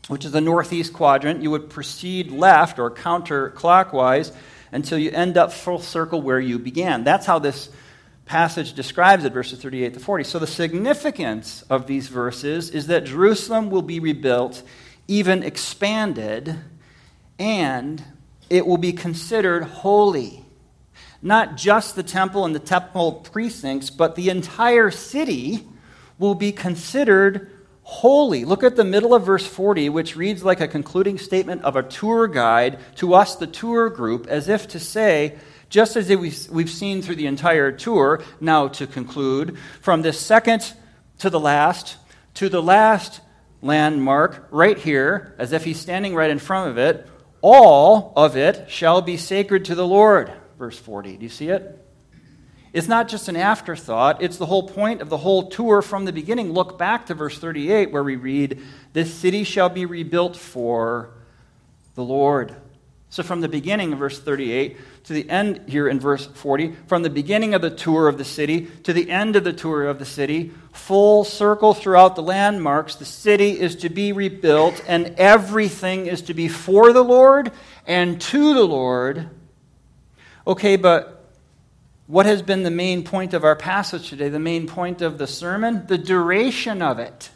which 0.09 0.25
is 0.25 0.33
the 0.33 0.41
northeast 0.41 0.93
quadrant. 0.93 1.43
You 1.43 1.51
would 1.53 1.71
proceed 1.71 2.31
left 2.31 2.79
or 2.79 2.91
counterclockwise 2.91 4.35
until 4.73 4.99
you 4.99 5.11
end 5.11 5.37
up 5.37 5.53
full 5.53 5.79
circle 5.79 6.21
where 6.21 6.41
you 6.41 6.59
began. 6.59 7.05
That's 7.05 7.27
how 7.27 7.39
this 7.39 7.71
passage 8.27 8.75
describes 8.75 9.25
it, 9.25 9.33
verses 9.33 9.61
38 9.61 9.95
to 9.95 10.01
40. 10.01 10.25
So 10.25 10.39
the 10.39 10.47
significance 10.47 11.63
of 11.63 11.87
these 11.87 12.09
verses 12.09 12.71
is 12.71 12.89
that 12.89 13.05
Jerusalem 13.05 13.71
will 13.71 13.83
be 13.83 14.01
rebuilt, 14.01 14.63
even 15.09 15.43
expanded, 15.43 16.57
and 17.39 18.05
it 18.49 18.67
will 18.67 18.77
be 18.77 18.93
considered 18.93 19.65
holy. 19.65 20.45
Not 21.21 21.57
just 21.57 21.97
the 21.97 22.03
temple 22.03 22.45
and 22.45 22.55
the 22.55 22.61
temple 22.61 23.13
precincts, 23.13 23.91
but 23.91 24.15
the 24.15 24.29
entire 24.29 24.91
city 24.91 25.67
will 26.19 26.35
be 26.35 26.53
considered 26.53 27.51
holy. 27.83 28.45
Look 28.45 28.63
at 28.63 28.77
the 28.77 28.85
middle 28.85 29.15
of 29.15 29.25
verse 29.25 29.47
40, 29.47 29.89
which 29.89 30.15
reads 30.15 30.45
like 30.45 30.61
a 30.61 30.69
concluding 30.69 31.17
statement 31.17 31.63
of 31.63 31.75
a 31.75 31.83
tour 31.83 32.29
guide 32.29 32.79
to 32.97 33.15
us, 33.15 33.35
the 33.35 33.47
tour 33.47 33.89
group, 33.89 34.27
as 34.27 34.49
if 34.49 34.69
to 34.69 34.79
say, 34.79 35.39
just 35.71 35.97
as 35.97 36.09
we've 36.51 36.71
seen 36.71 37.03
through 37.03 37.17
the 37.17 37.27
entire 37.27 37.73
tour, 37.73 38.23
now 38.41 38.69
to 38.69 38.87
conclude, 38.87 39.57
from 39.81 40.03
this 40.03 40.21
second 40.21 40.75
to 41.19 41.31
the 41.31 41.41
last, 41.41 41.97
to 42.35 42.49
the 42.49 42.63
last 42.63 43.21
landmark 43.63 44.49
right 44.51 44.79
here, 44.79 45.35
as 45.39 45.53
if 45.53 45.65
he's 45.65 45.81
standing 45.81 46.15
right 46.15 46.31
in 46.31 46.39
front 46.39 46.71
of 46.71 46.79
it, 46.79 47.09
all 47.41 48.13
of 48.17 48.37
it 48.37 48.71
shall 48.71 49.03
be 49.03 49.17
sacred 49.17 49.65
to 49.67 49.75
the 49.75 49.87
Lord 49.87 50.33
verse 50.59 50.79
40. 50.79 51.17
Do 51.17 51.23
you 51.23 51.29
see 51.29 51.49
it? 51.49 51.85
It's 52.73 52.89
not 52.89 53.09
just 53.09 53.29
an 53.29 53.37
afterthought, 53.37 54.23
it's 54.23 54.37
the 54.37 54.47
whole 54.47 54.69
point 54.69 55.01
of 55.01 55.09
the 55.09 55.17
whole 55.17 55.49
tour 55.49 55.81
from 55.81 56.05
the 56.05 56.13
beginning. 56.13 56.53
Look 56.53 56.79
back 56.79 57.07
to 57.07 57.15
verse 57.15 57.39
38 57.39 57.93
where 57.93 58.05
we 58.05 58.17
read, 58.17 58.61
This 58.93 59.13
city 59.13 59.45
shall 59.45 59.71
be 59.71 59.87
rebuilt 59.87 60.37
for 60.37 61.11
the 61.95 62.05
Lord. 62.05 62.55
So, 63.11 63.23
from 63.23 63.41
the 63.41 63.49
beginning 63.49 63.95
of 63.95 64.01
verse 64.01 64.21
38 64.21 64.77
to 65.09 65.13
the 65.13 65.29
end 65.29 65.69
here 65.69 65.89
in 65.89 66.01
verse 66.01 66.25
40, 66.25 66.75
from 66.87 67.03
the 67.03 67.11
beginning 67.11 67.53
of 67.53 67.61
the 67.61 67.71
tour 67.71 68.09
of 68.09 68.17
the 68.17 68.25
city 68.25 68.67
to 68.85 68.93
the 68.93 69.11
end 69.11 69.37
of 69.37 69.45
the 69.45 69.53
tour 69.53 69.85
of 69.87 69.99
the 69.99 70.05
city, 70.07 70.53
full 70.73 71.25
circle 71.25 71.75
throughout 71.75 72.17
the 72.17 72.23
landmarks, 72.23 72.95
the 72.95 73.05
city 73.05 73.59
is 73.61 73.77
to 73.77 73.89
be 73.89 74.13
rebuilt 74.13 74.83
and 74.87 75.15
everything 75.19 76.07
is 76.07 76.23
to 76.23 76.35
be 76.35 76.49
for 76.49 76.93
the 76.93 77.05
Lord 77.05 77.51
and 77.87 78.21
to 78.21 78.55
the 78.55 78.65
Lord 78.65 79.31
Okay, 80.49 80.77
but 80.77 81.27
what 82.07 82.25
has 82.25 82.41
been 82.41 82.63
the 82.63 82.71
main 82.71 83.05
point 83.05 83.35
of 83.35 83.45
our 83.45 83.55
passage 83.55 84.09
today? 84.09 84.31
The 84.31 84.39
main 84.39 84.67
point 84.67 85.03
of 85.03 85.19
the 85.19 85.27
sermon? 85.27 85.87
The 85.87 85.99
duration 85.99 86.81
of 86.81 86.99
it. 86.99 87.29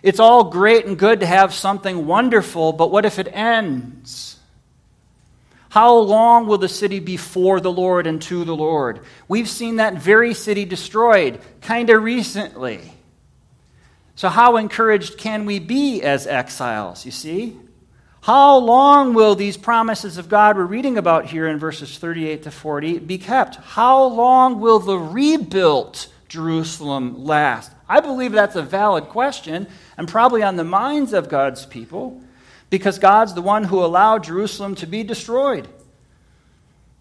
It's 0.00 0.20
all 0.20 0.44
great 0.44 0.86
and 0.86 0.96
good 0.96 1.20
to 1.20 1.26
have 1.26 1.52
something 1.52 2.06
wonderful, 2.06 2.72
but 2.72 2.92
what 2.92 3.04
if 3.04 3.18
it 3.18 3.26
ends? 3.32 4.38
How 5.70 5.94
long 5.96 6.48
will 6.48 6.58
the 6.58 6.68
city 6.68 6.98
be 6.98 7.16
for 7.16 7.60
the 7.60 7.70
Lord 7.70 8.08
and 8.08 8.20
to 8.22 8.44
the 8.44 8.54
Lord? 8.54 9.00
We've 9.28 9.48
seen 9.48 9.76
that 9.76 9.94
very 9.94 10.34
city 10.34 10.64
destroyed 10.64 11.40
kind 11.62 11.90
of 11.90 12.02
recently. 12.02 12.92
So, 14.16 14.28
how 14.28 14.56
encouraged 14.56 15.16
can 15.16 15.46
we 15.46 15.60
be 15.60 16.02
as 16.02 16.26
exiles? 16.26 17.06
You 17.06 17.12
see? 17.12 17.56
How 18.20 18.58
long 18.58 19.14
will 19.14 19.36
these 19.36 19.56
promises 19.56 20.18
of 20.18 20.28
God 20.28 20.56
we're 20.56 20.64
reading 20.64 20.98
about 20.98 21.26
here 21.26 21.46
in 21.46 21.58
verses 21.58 21.96
38 21.96 22.42
to 22.42 22.50
40 22.50 22.98
be 22.98 23.16
kept? 23.16 23.54
How 23.54 24.04
long 24.04 24.58
will 24.58 24.80
the 24.80 24.98
rebuilt 24.98 26.12
Jerusalem 26.28 27.24
last? 27.24 27.72
I 27.88 28.00
believe 28.00 28.32
that's 28.32 28.56
a 28.56 28.62
valid 28.62 29.04
question 29.04 29.68
and 29.96 30.08
probably 30.08 30.42
on 30.42 30.56
the 30.56 30.64
minds 30.64 31.12
of 31.12 31.28
God's 31.28 31.64
people 31.64 32.22
because 32.70 32.98
God's 32.98 33.34
the 33.34 33.42
one 33.42 33.64
who 33.64 33.84
allowed 33.84 34.24
Jerusalem 34.24 34.76
to 34.76 34.86
be 34.86 35.02
destroyed. 35.02 35.68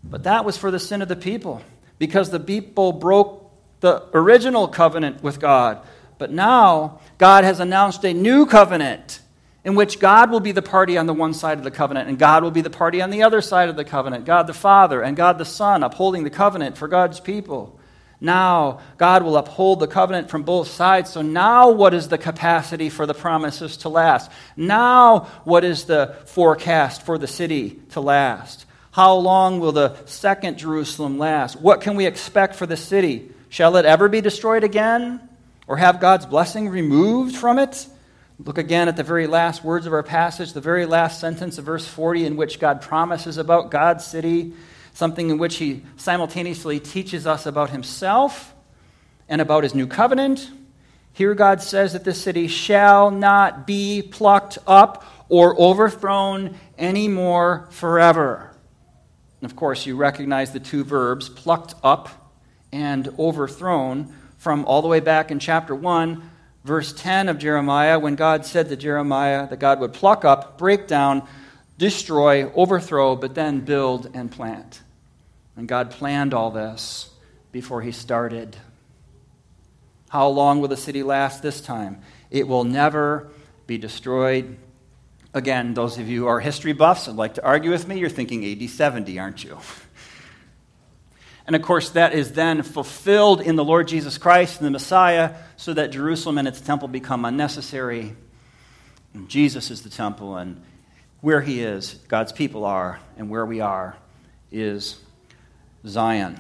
But 0.04 0.24
that 0.24 0.44
was 0.44 0.58
for 0.58 0.72
the 0.72 0.80
sin 0.80 1.02
of 1.02 1.08
the 1.08 1.16
people 1.16 1.62
because 2.00 2.32
the 2.32 2.40
people 2.40 2.92
broke 2.92 3.52
the 3.80 4.04
original 4.14 4.68
covenant 4.68 5.24
with 5.24 5.40
God. 5.40 5.86
But 6.18 6.32
now 6.32 7.00
God 7.18 7.44
has 7.44 7.60
announced 7.60 8.04
a 8.04 8.14
new 8.14 8.46
covenant 8.46 9.22
in 9.64 9.76
which 9.76 10.00
God 10.00 10.32
will 10.32 10.40
be 10.40 10.52
the 10.52 10.62
party 10.62 10.98
on 10.98 11.06
the 11.06 11.14
one 11.14 11.34
side 11.34 11.58
of 11.58 11.64
the 11.64 11.72
covenant 11.72 12.10
and 12.10 12.18
God 12.18 12.44
will 12.44 12.52
be 12.52 12.62
the 12.62 12.70
party 12.70 13.02
on 13.02 13.10
the 13.10 13.24
other 13.24 13.42
side 13.42 13.70
of 13.70 13.76
the 13.76 13.86
covenant. 13.86 14.26
God 14.26 14.48
the 14.48 14.54
Father 14.54 15.02
and 15.02 15.16
God 15.16 15.38
the 15.38 15.46
Son 15.46 15.84
upholding 15.84 16.24
the 16.24 16.30
covenant 16.30 16.78
for 16.78 16.88
God's 16.88 17.20
people. 17.20 17.79
Now, 18.22 18.82
God 18.98 19.24
will 19.24 19.38
uphold 19.38 19.80
the 19.80 19.88
covenant 19.88 20.30
from 20.30 20.44
both 20.44 20.68
sides. 20.68 21.12
So, 21.12 21.22
now 21.22 21.70
what 21.70 21.94
is 21.94 22.10
the 22.10 22.18
capacity 22.18 22.90
for 22.90 23.06
the 23.06 23.14
promises 23.14 23.78
to 23.78 23.90
last? 23.90 24.30
Now, 24.58 25.30
what 25.46 25.64
is 25.64 25.86
the 25.86 26.16
forecast 26.26 27.04
for 27.04 27.18
the 27.18 27.28
city 27.28 27.80
to 27.92 28.02
last? 28.02 28.66
How 28.92 29.16
long 29.16 29.60
will 29.60 29.72
the 29.72 29.96
second 30.06 30.58
Jerusalem 30.58 31.18
last? 31.18 31.56
What 31.62 31.82
can 31.82 31.96
we 31.96 32.06
expect 32.06 32.56
for 32.56 32.66
the 32.66 32.76
city? 32.76 33.32
Shall 33.48 33.78
it 33.78 33.86
ever 33.86 34.10
be 34.10 34.20
destroyed 34.20 34.64
again? 34.64 35.22
Or 35.68 35.78
have 35.78 36.00
God's 36.00 36.26
blessing 36.26 36.68
removed 36.68 37.36
from 37.36 37.60
it? 37.60 37.88
Look 38.44 38.58
again 38.58 38.88
at 38.88 38.96
the 38.96 39.04
very 39.04 39.28
last 39.28 39.64
words 39.64 39.86
of 39.86 39.94
our 39.94 40.04
passage, 40.04 40.54
the 40.54 40.62
very 40.62 40.86
last 40.86 41.20
sentence 41.20 41.58
of 41.58 41.66
verse 41.66 41.86
40, 41.86 42.26
in 42.26 42.38
which 42.38 42.60
God 42.60 42.82
promises 42.82 43.38
about 43.38 43.70
God's 43.70 44.06
city, 44.06 44.54
something 45.00 45.30
in 45.30 45.38
which 45.38 45.56
he 45.56 45.82
simultaneously 45.96 46.78
teaches 46.78 47.26
us 47.26 47.46
about 47.46 47.70
himself 47.70 48.54
and 49.30 49.40
about 49.40 49.64
his 49.64 49.74
new 49.74 49.88
covenant. 49.88 50.52
Here, 51.14 51.34
God 51.34 51.62
says 51.62 51.94
that 51.94 52.04
this 52.04 52.22
city 52.22 52.50
shall 52.50 53.10
not 53.10 53.66
be 53.66 54.02
plucked 54.02 54.58
up 54.68 55.06
or 55.30 55.58
overthrown 55.58 56.56
anymore 56.78 57.70
forever. 57.72 58.54
And 59.42 59.50
of 59.50 59.56
course, 59.56 59.86
you 59.86 59.96
recognize 59.96 60.52
the 60.52 60.60
two 60.60 60.84
verbs, 60.84 61.30
plucked 61.30 61.76
up 61.82 62.34
and 62.74 63.08
overthrown, 63.18 64.14
from 64.38 64.66
all 64.66 64.82
the 64.82 64.90
way 64.90 65.00
back 65.00 65.32
in 65.32 65.40
chapter 65.40 65.74
1 65.74 66.30
verse 66.66 66.92
10 66.92 67.30
of 67.30 67.38
Jeremiah, 67.38 67.98
when 67.98 68.16
God 68.16 68.46
said 68.46 68.68
to 68.68 68.76
Jeremiah 68.76 69.48
that 69.50 69.60
God 69.60 69.80
would 69.80 69.94
pluck 69.94 70.26
up, 70.26 70.58
break 70.58 70.88
down, 70.88 71.26
destroy, 71.78 72.52
overthrow, 72.52 73.16
but 73.16 73.34
then 73.34 73.62
build 73.62 74.12
and 74.14 74.30
plant. 74.30 74.82
And 75.60 75.68
God 75.68 75.92
planned 75.92 76.34
all 76.34 76.52
this 76.52 77.10
before 77.52 77.82
he 77.82 77.92
started. 77.92 78.56
How 80.08 80.30
long 80.30 80.62
will 80.62 80.70
the 80.70 80.78
city 80.78 81.04
last 81.04 81.44
this 81.44 81.60
time? 81.60 82.02
It 82.32 82.48
will 82.48 82.64
never 82.64 83.30
be 83.68 83.78
destroyed. 83.78 84.56
Again, 85.34 85.74
those 85.74 85.98
of 85.98 86.08
you 86.08 86.22
who 86.22 86.28
are 86.28 86.40
history 86.40 86.72
buffs 86.72 87.10
and 87.10 87.18
like 87.18 87.34
to 87.34 87.46
argue 87.46 87.72
with 87.72 87.90
me, 87.90 88.00
you're 88.00 88.08
thinking 88.08 88.46
AD 88.46 88.70
70, 88.70 89.20
aren't 89.20 89.44
you? 89.44 89.58
And 91.46 91.56
of 91.56 91.64
course, 91.64 91.90
that 91.90 92.14
is 92.14 92.34
then 92.34 92.62
fulfilled 92.62 93.42
in 93.42 93.56
the 93.56 93.64
Lord 93.64 93.88
Jesus 93.88 94.20
Christ 94.20 94.60
and 94.60 94.68
the 94.68 94.72
Messiah, 94.72 95.34
so 95.58 95.74
that 95.74 95.90
Jerusalem 95.90 96.38
and 96.38 96.48
its 96.48 96.62
temple 96.62 96.88
become 96.88 97.26
unnecessary. 97.26 98.16
And 99.16 99.28
Jesus 99.28 99.72
is 99.72 99.82
the 99.82 99.90
temple, 99.90 100.38
and 100.38 100.62
where 101.22 101.42
he 101.42 101.64
is, 101.64 101.96
God's 102.08 102.32
people 102.32 102.66
are, 102.66 103.00
and 103.18 103.32
where 103.32 103.48
we 103.48 103.62
are 103.62 103.98
is 104.52 105.00
Zion, 105.86 106.40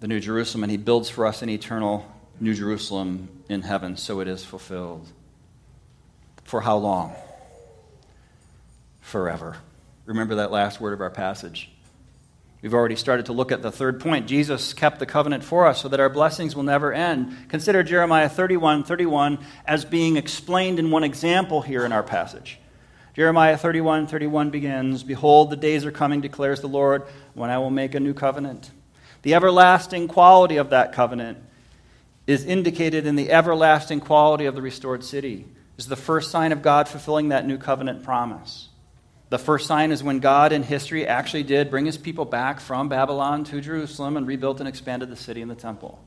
the 0.00 0.08
New 0.08 0.20
Jerusalem, 0.20 0.64
and 0.64 0.70
he 0.70 0.78
builds 0.78 1.10
for 1.10 1.26
us 1.26 1.42
an 1.42 1.48
eternal 1.50 2.06
New 2.40 2.54
Jerusalem 2.54 3.28
in 3.48 3.62
heaven, 3.62 3.96
so 3.96 4.20
it 4.20 4.28
is 4.28 4.44
fulfilled. 4.44 5.06
For 6.44 6.62
how 6.62 6.78
long? 6.78 7.14
Forever. 9.00 9.56
Remember 10.06 10.36
that 10.36 10.50
last 10.50 10.80
word 10.80 10.94
of 10.94 11.00
our 11.00 11.10
passage. 11.10 11.70
We've 12.62 12.74
already 12.74 12.96
started 12.96 13.26
to 13.26 13.32
look 13.32 13.52
at 13.52 13.62
the 13.62 13.72
third 13.72 14.00
point. 14.00 14.26
Jesus 14.26 14.74
kept 14.74 14.98
the 14.98 15.06
covenant 15.06 15.44
for 15.44 15.66
us 15.66 15.80
so 15.80 15.88
that 15.88 16.00
our 16.00 16.10
blessings 16.10 16.54
will 16.54 16.62
never 16.62 16.92
end. 16.92 17.48
Consider 17.48 17.82
Jeremiah 17.82 18.28
31 18.28 18.84
31 18.84 19.38
as 19.66 19.84
being 19.84 20.16
explained 20.16 20.78
in 20.78 20.90
one 20.90 21.04
example 21.04 21.62
here 21.62 21.86
in 21.86 21.92
our 21.92 22.02
passage. 22.02 22.58
Jeremiah 23.14 23.58
31 23.58 24.06
31 24.06 24.50
begins 24.50 25.02
Behold, 25.02 25.50
the 25.50 25.56
days 25.56 25.84
are 25.84 25.90
coming, 25.90 26.20
declares 26.20 26.60
the 26.60 26.68
Lord, 26.68 27.04
when 27.34 27.50
I 27.50 27.58
will 27.58 27.70
make 27.70 27.94
a 27.94 28.00
new 28.00 28.14
covenant. 28.14 28.70
The 29.22 29.34
everlasting 29.34 30.08
quality 30.08 30.56
of 30.56 30.70
that 30.70 30.92
covenant 30.92 31.38
is 32.26 32.44
indicated 32.44 33.06
in 33.06 33.16
the 33.16 33.30
everlasting 33.30 34.00
quality 34.00 34.46
of 34.46 34.54
the 34.54 34.62
restored 34.62 35.04
city. 35.04 35.46
Is 35.76 35.86
the 35.86 35.96
first 35.96 36.30
sign 36.30 36.52
of 36.52 36.62
God 36.62 36.88
fulfilling 36.88 37.30
that 37.30 37.46
new 37.46 37.56
covenant 37.56 38.02
promise. 38.02 38.68
The 39.30 39.38
first 39.38 39.66
sign 39.66 39.92
is 39.92 40.02
when 40.02 40.18
God 40.18 40.52
in 40.52 40.62
history 40.62 41.06
actually 41.06 41.44
did 41.44 41.70
bring 41.70 41.86
his 41.86 41.96
people 41.96 42.24
back 42.24 42.60
from 42.60 42.88
Babylon 42.88 43.44
to 43.44 43.60
Jerusalem 43.60 44.16
and 44.16 44.26
rebuilt 44.26 44.60
and 44.60 44.68
expanded 44.68 45.08
the 45.08 45.16
city 45.16 45.40
and 45.40 45.50
the 45.50 45.54
temple. 45.54 46.04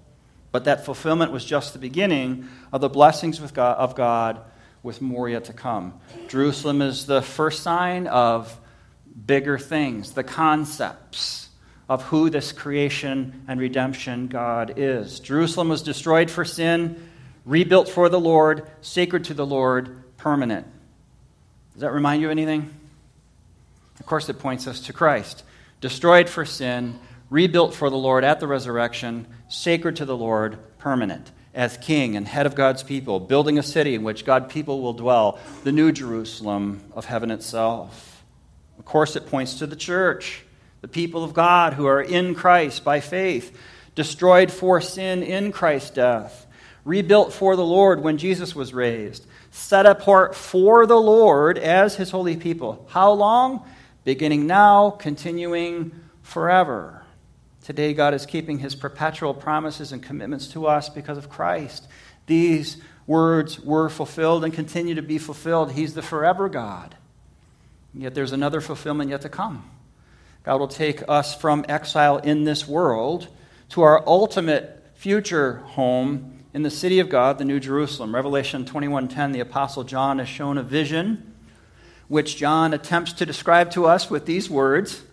But 0.52 0.66
that 0.66 0.86
fulfillment 0.86 1.32
was 1.32 1.44
just 1.44 1.74
the 1.74 1.80
beginning 1.80 2.48
of 2.72 2.82
the 2.82 2.89
blessings 2.89 3.39
God, 3.39 3.78
of 3.78 3.96
God 3.96 4.42
with 4.84 5.02
more 5.02 5.30
yet 5.30 5.46
to 5.46 5.54
come. 5.54 6.00
Jerusalem 6.28 6.82
is 6.82 7.06
the 7.06 7.22
first 7.22 7.63
sign 7.63 8.06
of 8.08 8.60
bigger 9.26 9.58
things, 9.58 10.12
the 10.12 10.24
concepts 10.24 11.50
of 11.88 12.04
who 12.04 12.30
this 12.30 12.52
creation 12.52 13.43
and 13.48 13.60
redemption 13.60 14.28
God 14.28 14.74
is. 14.78 15.19
Jerusalem 15.19 15.69
was 15.69 15.82
destroyed 15.82 16.30
for 16.30 16.46
sin, 16.46 17.10
rebuilt 17.46 17.89
for 17.89 18.10
the 18.10 18.19
Lord, 18.19 18.69
sacred 18.82 19.26
to 19.26 19.34
the 19.34 19.46
Lord, 19.46 20.04
permanent. 20.17 20.67
Does 21.74 21.82
that 21.82 21.91
remind 21.91 22.22
you 22.22 22.28
of 22.28 22.32
anything? 22.32 22.74
Of 24.00 24.06
course, 24.06 24.28
it 24.30 24.39
points 24.39 24.67
us 24.67 24.82
to 24.82 24.93
Christ. 24.93 25.43
Destroyed 25.82 26.30
for 26.30 26.46
sin, 26.46 27.00
rebuilt 27.30 27.74
for 27.74 27.89
the 27.89 27.98
Lord 27.98 28.24
at 28.24 28.39
the 28.39 28.48
resurrection, 28.48 29.28
sacred 29.48 29.98
to 29.98 30.06
the 30.06 30.17
Lord, 30.17 30.58
permanent. 30.78 31.32
As 31.54 31.78
king 31.78 32.16
and 32.16 32.28
head 32.28 32.46
of 32.46 32.56
God's 32.56 32.82
people, 32.84 33.20
building 33.20 33.60
a 33.60 33.63
city 33.63 33.94
in 33.94 34.04
which 34.04 34.26
God's 34.26 34.52
people 34.52 34.82
will 34.82 34.94
dwell, 34.94 35.39
the 35.63 35.72
new 35.72 35.92
Jerusalem 35.92 36.82
of 36.94 37.06
heaven 37.06 37.30
itself. 37.30 38.24
Of 38.80 38.86
course, 38.86 39.16
it 39.16 39.28
points 39.28 39.56
to 39.56 39.68
the 39.68 39.76
church, 39.76 40.44
the 40.82 40.88
people 40.88 41.24
of 41.24 41.34
God 41.34 41.74
who 41.74 41.86
are 41.86 42.02
in 42.02 42.34
Christ 42.34 42.84
by 42.84 43.00
faith, 43.00 43.56
destroyed 43.96 44.52
for 44.52 44.82
sin 44.82 45.22
in 45.22 45.52
Christ's 45.52 45.92
death, 45.92 46.48
rebuilt 46.86 47.34
for 47.34 47.56
the 47.56 47.66
Lord 47.66 48.02
when 48.02 48.18
Jesus 48.18 48.56
was 48.56 48.74
raised, 48.74 49.26
set 49.52 49.86
apart 49.86 50.36
for 50.36 50.88
the 50.88 51.00
Lord 51.00 51.60
as 51.60 51.96
his 51.96 52.10
holy 52.10 52.36
people. 52.36 52.88
How 52.89 53.12
long? 53.12 53.63
beginning 54.04 54.48
now, 54.48 54.89
continuing 54.92 55.92
forever. 56.22 57.03
Today, 57.63 57.93
God 57.93 58.13
is 58.13 58.26
keeping 58.26 58.60
his 58.60 58.76
perpetual 58.76 59.34
promises 59.34 59.93
and 59.93 60.04
commitments 60.04 60.47
to 60.49 60.67
us 60.67 60.89
because 60.89 61.17
of 61.17 61.30
Christ. 61.30 61.88
These 62.26 62.78
words 63.08 63.60
were 63.60 63.88
fulfilled 63.89 64.43
and 64.43 64.54
continue 64.54 64.95
to 64.95 65.02
be 65.02 65.17
fulfilled. 65.17 65.71
He's 65.71 65.93
the 65.93 66.02
forever 66.02 66.49
God. 66.49 66.95
Yet 67.93 68.15
there's 68.15 68.34
another 68.34 68.60
fulfillment 68.60 69.12
yet 69.12 69.21
to 69.21 69.30
come. 69.30 69.69
God 70.43 70.58
will 70.58 70.67
take 70.67 71.04
us 71.08 71.39
from 71.39 71.63
exile 71.69 72.17
in 72.17 72.43
this 72.43 72.67
world 72.67 73.30
to 73.69 73.82
our 73.82 74.06
ultimate 74.06 74.84
future 74.95 75.60
home 75.65 76.43
in 76.54 76.63
the 76.63 76.69
city 76.69 76.99
of 76.99 77.08
God, 77.10 77.38
the 77.38 77.45
New 77.45 77.62
Jerusalem. 77.62 78.13
Revelation 78.13 78.65
21:10, 78.65 79.32
the 79.32 79.39
apostle 79.39 79.86
John 79.86 80.19
has 80.19 80.28
shown 80.28 80.58
a 80.58 80.63
vision 80.63 81.34
which 82.10 82.36
John 82.36 82.73
attempts 82.73 83.13
to 83.13 83.26
describe 83.26 83.71
to 83.71 83.86
us 83.86 84.10
with 84.10 84.26
these 84.26 84.49
words. 84.49 85.04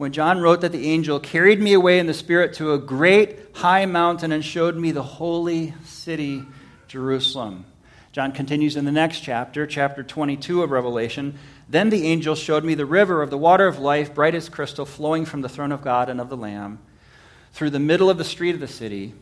When 0.00 0.12
John 0.12 0.40
wrote 0.40 0.62
that 0.62 0.72
the 0.72 0.88
angel 0.88 1.20
carried 1.20 1.60
me 1.60 1.74
away 1.74 1.98
in 1.98 2.06
the 2.06 2.14
Spirit 2.14 2.54
to 2.54 2.72
a 2.72 2.78
great 2.78 3.38
high 3.52 3.84
mountain 3.84 4.32
and 4.32 4.42
showed 4.42 4.74
me 4.74 4.92
the 4.92 5.02
holy 5.02 5.74
city, 5.84 6.42
Jerusalem. 6.88 7.66
John 8.10 8.32
continues 8.32 8.78
in 8.78 8.86
the 8.86 8.92
next 8.92 9.20
chapter, 9.20 9.66
chapter 9.66 10.02
22 10.02 10.62
of 10.62 10.70
Revelation. 10.70 11.38
Then 11.68 11.90
the 11.90 12.06
angel 12.06 12.34
showed 12.34 12.64
me 12.64 12.74
the 12.74 12.86
river 12.86 13.20
of 13.20 13.28
the 13.28 13.36
water 13.36 13.66
of 13.66 13.78
life, 13.78 14.14
bright 14.14 14.34
as 14.34 14.48
crystal, 14.48 14.86
flowing 14.86 15.26
from 15.26 15.42
the 15.42 15.50
throne 15.50 15.70
of 15.70 15.82
God 15.82 16.08
and 16.08 16.18
of 16.18 16.30
the 16.30 16.36
Lamb, 16.38 16.78
through 17.52 17.68
the 17.68 17.78
middle 17.78 18.08
of 18.08 18.16
the 18.16 18.24
street 18.24 18.54
of 18.54 18.60
the 18.62 18.66
city. 18.66 19.12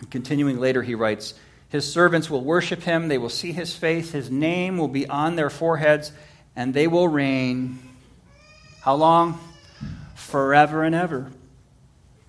And 0.00 0.10
continuing 0.10 0.58
later, 0.58 0.82
he 0.82 0.96
writes, 0.96 1.34
his 1.68 1.88
servants 1.88 2.28
will 2.28 2.42
worship 2.42 2.82
him, 2.82 3.06
they 3.06 3.18
will 3.18 3.28
see 3.28 3.52
his 3.52 3.72
face, 3.72 4.10
his 4.10 4.32
name 4.32 4.78
will 4.78 4.88
be 4.88 5.06
on 5.06 5.36
their 5.36 5.48
foreheads, 5.48 6.10
and 6.56 6.74
they 6.74 6.88
will 6.88 7.06
reign. 7.06 7.78
How 8.80 8.96
long? 8.96 9.38
Forever 10.16 10.82
and 10.82 10.94
ever. 10.94 11.30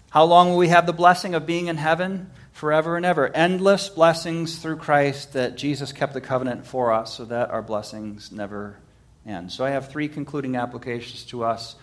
How 0.10 0.26
long 0.26 0.50
will 0.50 0.58
we 0.58 0.68
have 0.68 0.86
the 0.86 0.94
blessing 0.94 1.34
of 1.36 1.46
being 1.46 1.68
in 1.68 1.78
heaven? 1.78 2.30
Forever 2.52 2.98
and 2.98 3.06
ever. 3.06 3.28
Endless 3.34 3.88
blessings 3.88 4.60
through 4.60 4.78
Christ 4.78 5.34
that 5.34 5.58
Jesus 5.58 5.94
kept 5.94 6.14
the 6.14 6.22
covenant 6.22 6.66
for 6.66 6.92
us 6.92 7.16
so 7.16 7.26
that 7.26 7.50
our 7.50 7.62
blessings 7.62 8.32
never 8.32 8.78
end. 9.26 9.52
So 9.52 9.64
I 9.64 9.70
have 9.70 9.90
three 9.90 10.10
concluding 10.10 10.56
applications 10.58 11.24
to 11.26 11.44
us 11.44 11.76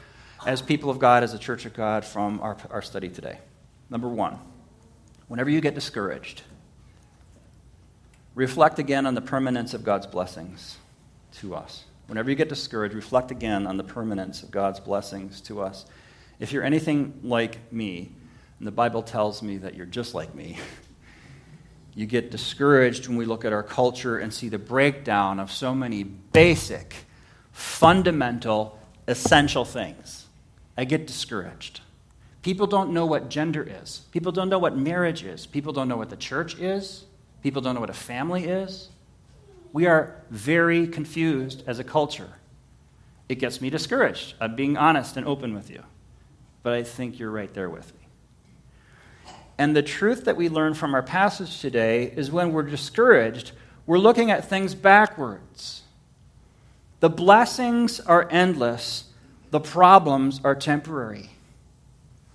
as 0.47 0.61
people 0.61 0.91
of 0.91 0.99
God, 0.99 1.23
as 1.23 1.33
a 1.33 1.39
church 1.39 1.65
of 1.65 1.73
God, 1.73 2.05
from 2.05 2.41
our, 2.41 2.57
our 2.71 2.83
study 2.83 3.09
today. 3.09 3.39
Number 3.89 4.09
one, 4.09 4.39
whenever 5.29 5.49
you 5.49 5.61
get 5.61 5.75
discouraged, 5.75 6.43
reflect 8.35 8.79
again 8.79 9.07
on 9.07 9.15
the 9.15 9.23
permanence 9.23 9.73
of 9.73 9.85
God's 9.85 10.07
blessings 10.07 10.77
to 11.37 11.55
us. 11.55 11.85
Whenever 12.07 12.31
you 12.31 12.37
get 12.37 12.49
discouraged, 12.49 12.95
reflect 12.95 13.31
again 13.31 13.67
on 13.67 13.77
the 13.77 13.85
permanence 13.85 14.43
of 14.43 14.51
God's 14.51 14.81
blessings 14.81 15.41
to 15.43 15.63
us. 15.63 15.87
If 16.39 16.53
you're 16.53 16.65
anything 16.65 17.21
like 17.23 17.73
me, 17.73 18.13
and 18.59 18.67
the 18.67 18.73
Bible 18.73 19.03
tells 19.03 19.43
me 19.43 19.57
that 19.59 19.75
you're 19.75 19.87
just 19.87 20.15
like 20.15 20.35
me, 20.35 20.59
you 21.95 22.07
get 22.07 22.31
discouraged 22.31 23.09
when 23.09 23.17
we 23.17 23.25
look 23.25 23.45
at 23.45 23.53
our 23.53 23.63
culture 23.63 24.19
and 24.19 24.33
see 24.33 24.49
the 24.49 24.59
breakdown 24.59 25.41
of 25.41 25.51
so 25.51 25.75
many 25.75 26.03
basic, 26.03 26.95
fundamental, 27.53 28.79
essential 29.07 29.65
things. 29.65 30.27
I 30.77 30.85
get 30.85 31.07
discouraged. 31.07 31.81
People 32.43 32.67
don't 32.67 32.93
know 32.93 33.07
what 33.07 33.31
gender 33.31 33.67
is. 33.67 34.03
People 34.13 34.33
don't 34.33 34.51
know 34.51 34.59
what 34.59 34.77
marriage 34.77 35.23
is. 35.23 35.47
People 35.47 35.73
don't 35.73 35.89
know 35.89 35.97
what 35.97 36.11
the 36.11 36.17
church 36.17 36.59
is. 36.59 37.05
People 37.43 37.63
don't 37.63 37.75
know 37.75 37.81
what 37.81 37.91
a 37.91 37.95
family 37.95 38.45
is. 38.45 38.91
We 39.75 39.87
are 39.87 40.15
very 40.31 40.87
confused 40.87 41.65
as 41.67 41.81
a 41.81 41.85
culture. 41.85 42.31
It 43.29 43.41
gets 43.41 43.61
me 43.61 43.71
discouraged. 43.71 44.35
I'm 44.41 44.55
being 44.55 44.77
honest 44.77 45.17
and 45.17 45.27
open 45.27 45.53
with 45.53 45.69
you. 45.69 45.83
But 46.63 46.75
I 46.75 46.85
think 46.85 47.19
you're 47.19 47.33
right 47.33 47.53
there 47.53 47.69
with 47.69 47.93
me. 47.93 49.33
And 49.59 49.75
the 49.75 49.83
truth 49.83 50.27
that 50.27 50.37
we 50.37 50.49
learn 50.49 50.75
from 50.75 50.95
our 50.95 51.03
passage 51.03 51.61
today 51.61 52.05
is 52.05 52.31
when 52.31 52.53
we're 52.53 52.63
discouraged, 52.63 53.51
we're 53.85 53.99
looking 53.99 54.31
at 54.31 54.49
things 54.49 54.77
backwards. 54.77 55.83
The 57.01 57.11
blessings 57.11 57.99
are 57.99 58.29
endless, 58.31 59.11
the 59.51 59.59
problems 59.59 60.41
are 60.45 60.55
temporary. 60.55 61.31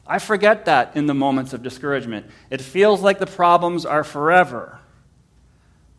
I 0.06 0.20
forget 0.20 0.66
that 0.66 0.98
in 0.98 1.06
the 1.06 1.14
moments 1.14 1.54
of 1.54 1.64
discouragement. 1.64 2.26
It 2.50 2.60
feels 2.60 3.00
like 3.00 3.20
the 3.20 3.26
problems 3.26 3.86
are 3.86 4.04
forever. 4.04 4.80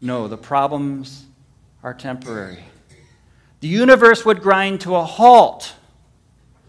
No, 0.02 0.28
the 0.28 0.36
problems 0.36 1.24
are 1.82 1.94
temporary. 1.94 2.64
The 3.60 3.68
universe 3.68 4.24
would 4.24 4.42
grind 4.42 4.80
to 4.82 4.96
a 4.96 5.04
halt 5.04 5.74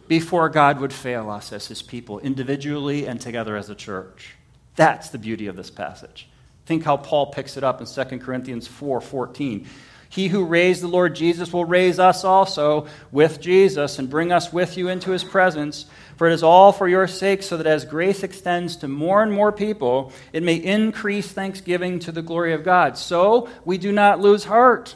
before 0.07 0.49
God 0.49 0.79
would 0.79 0.91
fail 0.91 1.29
us 1.29 1.53
as 1.53 1.67
his 1.67 1.81
people, 1.81 2.19
individually 2.19 3.07
and 3.07 3.19
together 3.19 3.55
as 3.55 3.69
a 3.69 3.75
church. 3.75 4.35
That's 4.75 5.09
the 5.09 5.17
beauty 5.17 5.47
of 5.47 5.55
this 5.55 5.69
passage. 5.69 6.27
Think 6.65 6.83
how 6.83 6.97
Paul 6.97 7.27
picks 7.27 7.55
it 7.57 7.63
up 7.63 7.79
in 7.81 7.87
2 7.87 8.19
Corinthians 8.19 8.67
4 8.67 9.01
14. 9.01 9.67
He 10.09 10.27
who 10.27 10.43
raised 10.43 10.83
the 10.83 10.89
Lord 10.89 11.15
Jesus 11.15 11.53
will 11.53 11.63
raise 11.63 11.97
us 11.97 12.25
also 12.25 12.87
with 13.13 13.39
Jesus 13.39 13.97
and 13.97 14.09
bring 14.09 14.33
us 14.33 14.51
with 14.51 14.75
you 14.75 14.89
into 14.89 15.11
his 15.11 15.23
presence. 15.23 15.85
For 16.17 16.27
it 16.27 16.33
is 16.33 16.43
all 16.43 16.73
for 16.73 16.89
your 16.89 17.07
sake, 17.07 17.41
so 17.41 17.55
that 17.55 17.65
as 17.65 17.85
grace 17.85 18.21
extends 18.21 18.75
to 18.77 18.89
more 18.89 19.23
and 19.23 19.31
more 19.31 19.53
people, 19.53 20.11
it 20.33 20.43
may 20.43 20.55
increase 20.55 21.31
thanksgiving 21.31 21.99
to 21.99 22.11
the 22.11 22.21
glory 22.21 22.51
of 22.53 22.65
God. 22.65 22.97
So 22.97 23.47
we 23.63 23.77
do 23.77 23.93
not 23.93 24.19
lose 24.19 24.43
heart. 24.43 24.95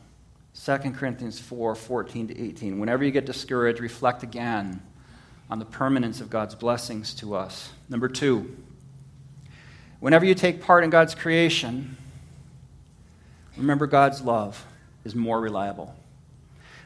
2 0.53 0.77
Corinthians 0.91 1.39
4 1.39 1.75
14 1.75 2.27
to 2.27 2.41
18. 2.41 2.79
Whenever 2.79 3.03
you 3.03 3.11
get 3.11 3.25
discouraged, 3.25 3.79
reflect 3.79 4.23
again 4.23 4.81
on 5.49 5.59
the 5.59 5.65
permanence 5.65 6.21
of 6.21 6.29
God's 6.29 6.55
blessings 6.55 7.13
to 7.15 7.35
us. 7.35 7.69
Number 7.89 8.07
two, 8.07 8.55
whenever 9.99 10.25
you 10.25 10.35
take 10.35 10.61
part 10.61 10.83
in 10.83 10.89
God's 10.89 11.15
creation, 11.15 11.97
Remember, 13.57 13.85
God's 13.85 14.21
love 14.21 14.65
is 15.03 15.13
more 15.15 15.39
reliable. 15.39 15.95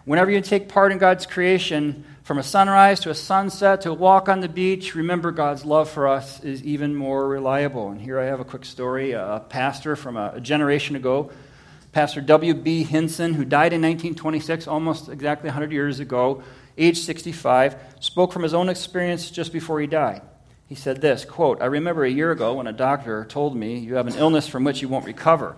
Whenever 0.03 0.31
you 0.31 0.41
take 0.41 0.67
part 0.67 0.91
in 0.91 0.97
God's 0.97 1.25
creation, 1.25 2.05
from 2.23 2.37
a 2.37 2.43
sunrise 2.43 2.99
to 3.01 3.11
a 3.11 3.15
sunset 3.15 3.81
to 3.81 3.91
a 3.91 3.93
walk 3.93 4.27
on 4.29 4.39
the 4.39 4.49
beach, 4.49 4.95
remember 4.95 5.31
God's 5.31 5.63
love 5.63 5.89
for 5.89 6.07
us 6.07 6.43
is 6.43 6.63
even 6.63 6.95
more 6.95 7.27
reliable. 7.27 7.89
And 7.89 8.01
here 8.01 8.19
I 8.19 8.25
have 8.25 8.39
a 8.39 8.45
quick 8.45 8.65
story. 8.65 9.11
A 9.11 9.43
pastor 9.47 9.95
from 9.95 10.17
a 10.17 10.39
generation 10.41 10.95
ago, 10.95 11.31
Pastor 11.95 12.19
W.B. 12.19 12.83
Hinson, 12.83 13.35
who 13.35 13.45
died 13.45 13.71
in 13.71 13.81
1926, 13.81 14.67
almost 14.67 15.07
exactly 15.07 15.47
100 15.47 15.71
years 15.71 16.01
ago, 16.01 16.43
age 16.77 16.99
65, 16.99 17.77
spoke 18.01 18.33
from 18.33 18.43
his 18.43 18.53
own 18.53 18.67
experience 18.67 19.31
just 19.31 19.53
before 19.53 19.79
he 19.79 19.87
died. 19.87 20.21
He 20.67 20.75
said 20.75 20.99
this 20.99 21.23
quote, 21.23 21.61
I 21.61 21.67
remember 21.67 22.03
a 22.03 22.11
year 22.11 22.31
ago 22.31 22.55
when 22.55 22.67
a 22.67 22.73
doctor 22.73 23.23
told 23.23 23.55
me 23.55 23.77
you 23.77 23.95
have 23.95 24.07
an 24.07 24.15
illness 24.15 24.45
from 24.45 24.65
which 24.65 24.81
you 24.81 24.89
won't 24.89 25.05
recover. 25.05 25.55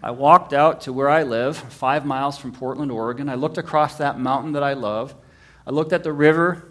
I 0.00 0.12
walked 0.12 0.52
out 0.52 0.82
to 0.82 0.92
where 0.92 1.10
I 1.10 1.24
live, 1.24 1.56
five 1.56 2.06
miles 2.06 2.38
from 2.38 2.52
Portland, 2.52 2.92
Oregon. 2.92 3.28
I 3.28 3.34
looked 3.34 3.58
across 3.58 3.98
that 3.98 4.16
mountain 4.16 4.52
that 4.52 4.62
I 4.62 4.74
love. 4.74 5.16
I 5.66 5.70
looked 5.70 5.92
at 5.92 6.04
the 6.04 6.12
river 6.12 6.68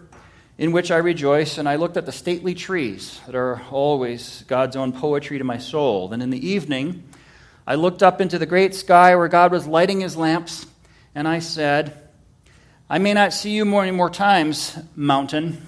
in 0.56 0.72
which 0.72 0.90
I 0.90 0.96
rejoice, 0.96 1.58
and 1.58 1.68
I 1.68 1.76
looked 1.76 1.98
at 1.98 2.06
the 2.06 2.12
stately 2.12 2.54
trees 2.54 3.20
that 3.26 3.34
are 3.34 3.60
always 3.70 4.44
God's 4.48 4.76
own 4.76 4.94
poetry 4.94 5.36
to 5.36 5.44
my 5.44 5.58
soul. 5.58 6.08
Then 6.08 6.22
in 6.22 6.30
the 6.30 6.48
evening, 6.48 7.04
I 7.70 7.76
looked 7.76 8.02
up 8.02 8.20
into 8.20 8.36
the 8.36 8.46
great 8.46 8.74
sky 8.74 9.14
where 9.14 9.28
God 9.28 9.52
was 9.52 9.64
lighting 9.64 10.00
his 10.00 10.16
lamps, 10.16 10.66
and 11.14 11.28
I 11.28 11.38
said, 11.38 11.96
I 12.88 12.98
may 12.98 13.14
not 13.14 13.32
see 13.32 13.52
you 13.52 13.64
more, 13.64 13.86
more 13.92 14.10
times, 14.10 14.76
mountain, 14.96 15.64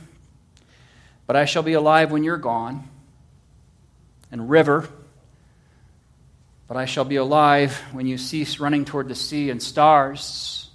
but 1.28 1.36
I 1.36 1.44
shall 1.44 1.62
be 1.62 1.74
alive 1.74 2.10
when 2.10 2.24
you're 2.24 2.38
gone. 2.38 2.88
And 4.32 4.50
river, 4.50 4.88
but 6.66 6.76
I 6.76 6.86
shall 6.86 7.04
be 7.04 7.14
alive 7.14 7.76
when 7.92 8.08
you 8.08 8.18
cease 8.18 8.58
running 8.58 8.84
toward 8.84 9.06
the 9.06 9.14
sea, 9.14 9.50
and 9.50 9.62
stars, 9.62 10.70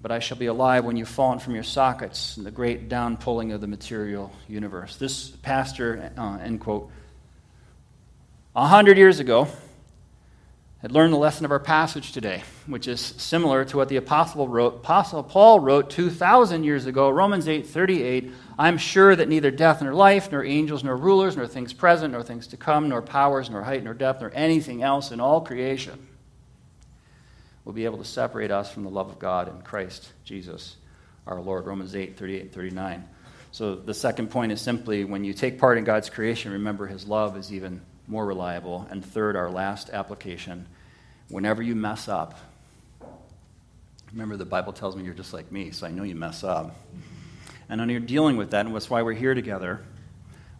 but 0.00 0.10
I 0.10 0.20
shall 0.20 0.38
be 0.38 0.46
alive 0.46 0.86
when 0.86 0.96
you've 0.96 1.06
fallen 1.06 1.38
from 1.38 1.54
your 1.54 1.64
sockets 1.64 2.38
in 2.38 2.44
the 2.44 2.50
great 2.50 2.88
downpulling 2.88 3.54
of 3.54 3.60
the 3.60 3.66
material 3.66 4.32
universe. 4.48 4.96
This 4.96 5.28
pastor, 5.28 6.12
uh, 6.16 6.38
end 6.38 6.62
quote, 6.62 6.90
a 8.54 8.66
hundred 8.66 8.98
years 8.98 9.20
ago, 9.20 9.48
had 10.78 10.92
learned 10.92 11.12
the 11.14 11.18
lesson 11.18 11.46
of 11.46 11.50
our 11.50 11.58
passage 11.58 12.12
today, 12.12 12.42
which 12.66 12.86
is 12.86 13.00
similar 13.00 13.64
to 13.64 13.76
what 13.76 13.88
the 13.88 13.96
apostle 13.96 14.46
wrote. 14.46 14.76
Apostle 14.76 15.22
Paul 15.22 15.58
wrote 15.60 15.88
2,000 15.88 16.62
years 16.62 16.84
ago, 16.86 17.08
Romans 17.08 17.48
8:38. 17.48 18.30
I'm 18.58 18.76
sure 18.76 19.16
that 19.16 19.28
neither 19.28 19.50
death 19.50 19.80
nor 19.80 19.94
life, 19.94 20.30
nor 20.30 20.44
angels 20.44 20.84
nor 20.84 20.96
rulers, 20.96 21.36
nor 21.36 21.46
things 21.46 21.72
present, 21.72 22.12
nor 22.12 22.22
things 22.22 22.46
to 22.48 22.56
come, 22.56 22.88
nor 22.90 23.00
powers, 23.00 23.48
nor 23.48 23.62
height, 23.62 23.82
nor 23.82 23.94
depth, 23.94 24.20
nor 24.20 24.30
anything 24.34 24.82
else 24.82 25.10
in 25.10 25.20
all 25.20 25.40
creation 25.40 26.06
will 27.64 27.72
be 27.72 27.86
able 27.86 27.98
to 27.98 28.04
separate 28.04 28.50
us 28.50 28.70
from 28.70 28.84
the 28.84 28.90
love 28.90 29.08
of 29.08 29.18
God 29.18 29.48
in 29.48 29.62
Christ 29.62 30.12
Jesus 30.24 30.76
our 31.26 31.40
Lord. 31.40 31.64
Romans 31.64 31.96
8, 31.96 32.18
38, 32.18 32.52
39. 32.52 33.04
So 33.52 33.74
the 33.74 33.94
second 33.94 34.30
point 34.30 34.52
is 34.52 34.60
simply 34.60 35.04
when 35.04 35.24
you 35.24 35.32
take 35.32 35.58
part 35.58 35.78
in 35.78 35.84
God's 35.84 36.10
creation, 36.10 36.52
remember 36.52 36.86
his 36.86 37.06
love 37.06 37.36
is 37.38 37.52
even 37.52 37.80
more 38.06 38.26
reliable. 38.26 38.86
And 38.90 39.04
third, 39.04 39.36
our 39.36 39.50
last 39.50 39.90
application 39.90 40.66
whenever 41.28 41.62
you 41.62 41.74
mess 41.74 42.08
up, 42.08 42.38
remember 44.12 44.36
the 44.36 44.44
Bible 44.44 44.72
tells 44.72 44.96
me 44.96 45.04
you're 45.04 45.14
just 45.14 45.32
like 45.32 45.50
me, 45.50 45.70
so 45.70 45.86
I 45.86 45.90
know 45.90 46.02
you 46.02 46.14
mess 46.14 46.44
up. 46.44 46.76
And 47.68 47.80
when 47.80 47.88
you're 47.88 48.00
dealing 48.00 48.36
with 48.36 48.50
that, 48.50 48.66
and 48.66 48.74
that's 48.74 48.90
why 48.90 49.02
we're 49.02 49.14
here 49.14 49.34
together, 49.34 49.80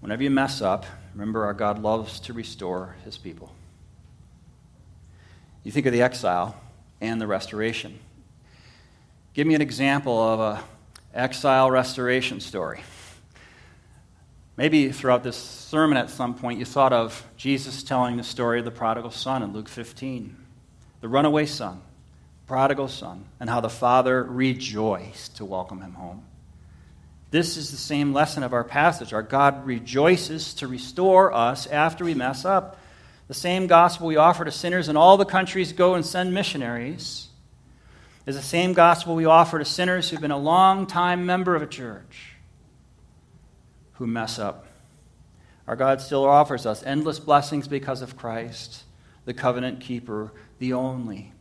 whenever 0.00 0.22
you 0.22 0.30
mess 0.30 0.62
up, 0.62 0.86
remember 1.14 1.44
our 1.44 1.54
God 1.54 1.80
loves 1.80 2.20
to 2.20 2.32
restore 2.32 2.96
his 3.04 3.18
people. 3.18 3.52
You 5.62 5.70
think 5.70 5.86
of 5.86 5.92
the 5.92 6.02
exile 6.02 6.56
and 7.00 7.20
the 7.20 7.26
restoration. 7.26 7.98
Give 9.34 9.46
me 9.46 9.54
an 9.54 9.62
example 9.62 10.18
of 10.18 10.40
a 10.40 10.64
exile 11.14 11.70
restoration 11.70 12.40
story. 12.40 12.82
Maybe 14.56 14.92
throughout 14.92 15.24
this 15.24 15.36
sermon 15.36 15.98
at 15.98 16.10
some 16.10 16.34
point 16.34 16.60
you 16.60 16.64
thought 16.64 16.92
of 16.92 17.26
Jesus 17.36 17.82
telling 17.82 18.16
the 18.16 18.22
story 18.22 18.60
of 18.60 18.64
the 18.64 18.70
prodigal 18.70 19.10
son 19.10 19.42
in 19.42 19.52
Luke 19.52 19.68
15, 19.68 20.36
the 21.00 21.08
runaway 21.08 21.46
son, 21.46 21.82
prodigal 22.46 22.86
son, 22.86 23.24
and 23.40 23.50
how 23.50 23.60
the 23.60 23.68
father 23.68 24.22
rejoiced 24.22 25.38
to 25.38 25.44
welcome 25.44 25.80
him 25.80 25.94
home. 25.94 26.24
This 27.32 27.56
is 27.56 27.72
the 27.72 27.76
same 27.76 28.12
lesson 28.12 28.44
of 28.44 28.52
our 28.52 28.62
passage. 28.62 29.12
Our 29.12 29.24
God 29.24 29.66
rejoices 29.66 30.54
to 30.54 30.68
restore 30.68 31.34
us 31.34 31.66
after 31.66 32.04
we 32.04 32.14
mess 32.14 32.44
up. 32.44 32.78
The 33.26 33.34
same 33.34 33.66
gospel 33.66 34.06
we 34.06 34.14
offer 34.14 34.44
to 34.44 34.52
sinners 34.52 34.88
in 34.88 34.96
all 34.96 35.16
the 35.16 35.24
countries 35.24 35.72
go 35.72 35.94
and 35.96 36.06
send 36.06 36.32
missionaries 36.32 37.26
is 38.24 38.36
the 38.36 38.42
same 38.42 38.72
gospel 38.72 39.16
we 39.16 39.24
offer 39.24 39.58
to 39.58 39.64
sinners 39.64 40.08
who've 40.08 40.20
been 40.20 40.30
a 40.30 40.38
long 40.38 40.86
time 40.86 41.26
member 41.26 41.56
of 41.56 41.62
a 41.62 41.66
church 41.66 42.33
who 44.04 44.10
mess 44.10 44.38
up. 44.38 44.66
Our 45.66 45.76
God 45.76 45.98
still 45.98 46.26
offers 46.26 46.66
us 46.66 46.82
endless 46.82 47.18
blessings 47.18 47.66
because 47.66 48.02
of 48.02 48.18
Christ, 48.18 48.84
the 49.24 49.32
covenant 49.32 49.80
keeper, 49.80 50.30
the 50.58 50.74
only 50.74 51.32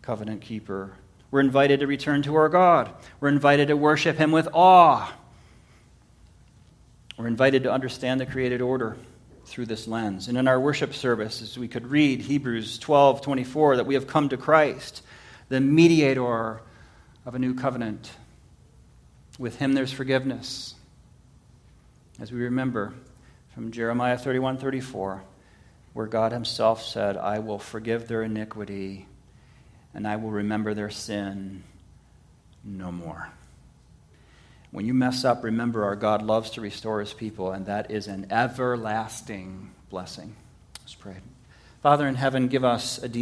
covenant 0.00 0.40
keeper. 0.40 0.92
We're 1.32 1.40
invited 1.40 1.80
to 1.80 1.88
return 1.88 2.22
to 2.22 2.36
our 2.36 2.48
God. 2.48 2.92
We're 3.18 3.30
invited 3.30 3.66
to 3.66 3.76
worship 3.76 4.16
Him 4.16 4.30
with 4.30 4.46
awe. 4.52 5.12
We're 7.18 7.26
invited 7.26 7.64
to 7.64 7.72
understand 7.72 8.20
the 8.20 8.26
created 8.26 8.60
order 8.60 8.96
through 9.44 9.66
this 9.66 9.88
lens. 9.88 10.28
And 10.28 10.38
in 10.38 10.46
our 10.46 10.60
worship 10.60 10.94
service, 10.94 11.42
as 11.42 11.58
we 11.58 11.66
could 11.66 11.88
read 11.88 12.20
Hebrews 12.20 12.78
12 12.78 13.22
24, 13.22 13.78
that 13.78 13.86
we 13.86 13.94
have 13.94 14.06
come 14.06 14.28
to 14.28 14.36
Christ, 14.36 15.02
the 15.48 15.60
mediator 15.60 16.60
of 17.26 17.34
a 17.34 17.40
new 17.40 17.54
covenant. 17.54 18.12
With 19.36 19.56
Him 19.56 19.72
there's 19.72 19.90
forgiveness 19.90 20.76
as 22.20 22.30
we 22.30 22.40
remember 22.42 22.94
from 23.54 23.72
Jeremiah 23.72 24.16
31 24.16 24.58
34, 24.58 25.22
where 25.92 26.06
God 26.06 26.32
Himself 26.32 26.82
said, 26.82 27.16
I 27.16 27.38
will 27.40 27.58
forgive 27.58 28.08
their 28.08 28.22
iniquity 28.22 29.06
and 29.94 30.06
I 30.06 30.16
will 30.16 30.30
remember 30.30 30.74
their 30.74 30.90
sin 30.90 31.62
no 32.64 32.90
more. 32.90 33.30
When 34.70 34.86
you 34.86 34.94
mess 34.94 35.24
up, 35.24 35.44
remember 35.44 35.84
our 35.84 35.94
God 35.94 36.22
loves 36.22 36.50
to 36.50 36.60
restore 36.60 36.98
His 36.98 37.12
people, 37.12 37.52
and 37.52 37.66
that 37.66 37.92
is 37.92 38.08
an 38.08 38.26
everlasting 38.30 39.70
blessing. 39.88 40.34
Let's 40.80 40.96
pray. 40.96 41.16
Father 41.80 42.08
in 42.08 42.16
heaven, 42.16 42.48
give 42.48 42.64
us 42.64 42.98
a 42.98 43.08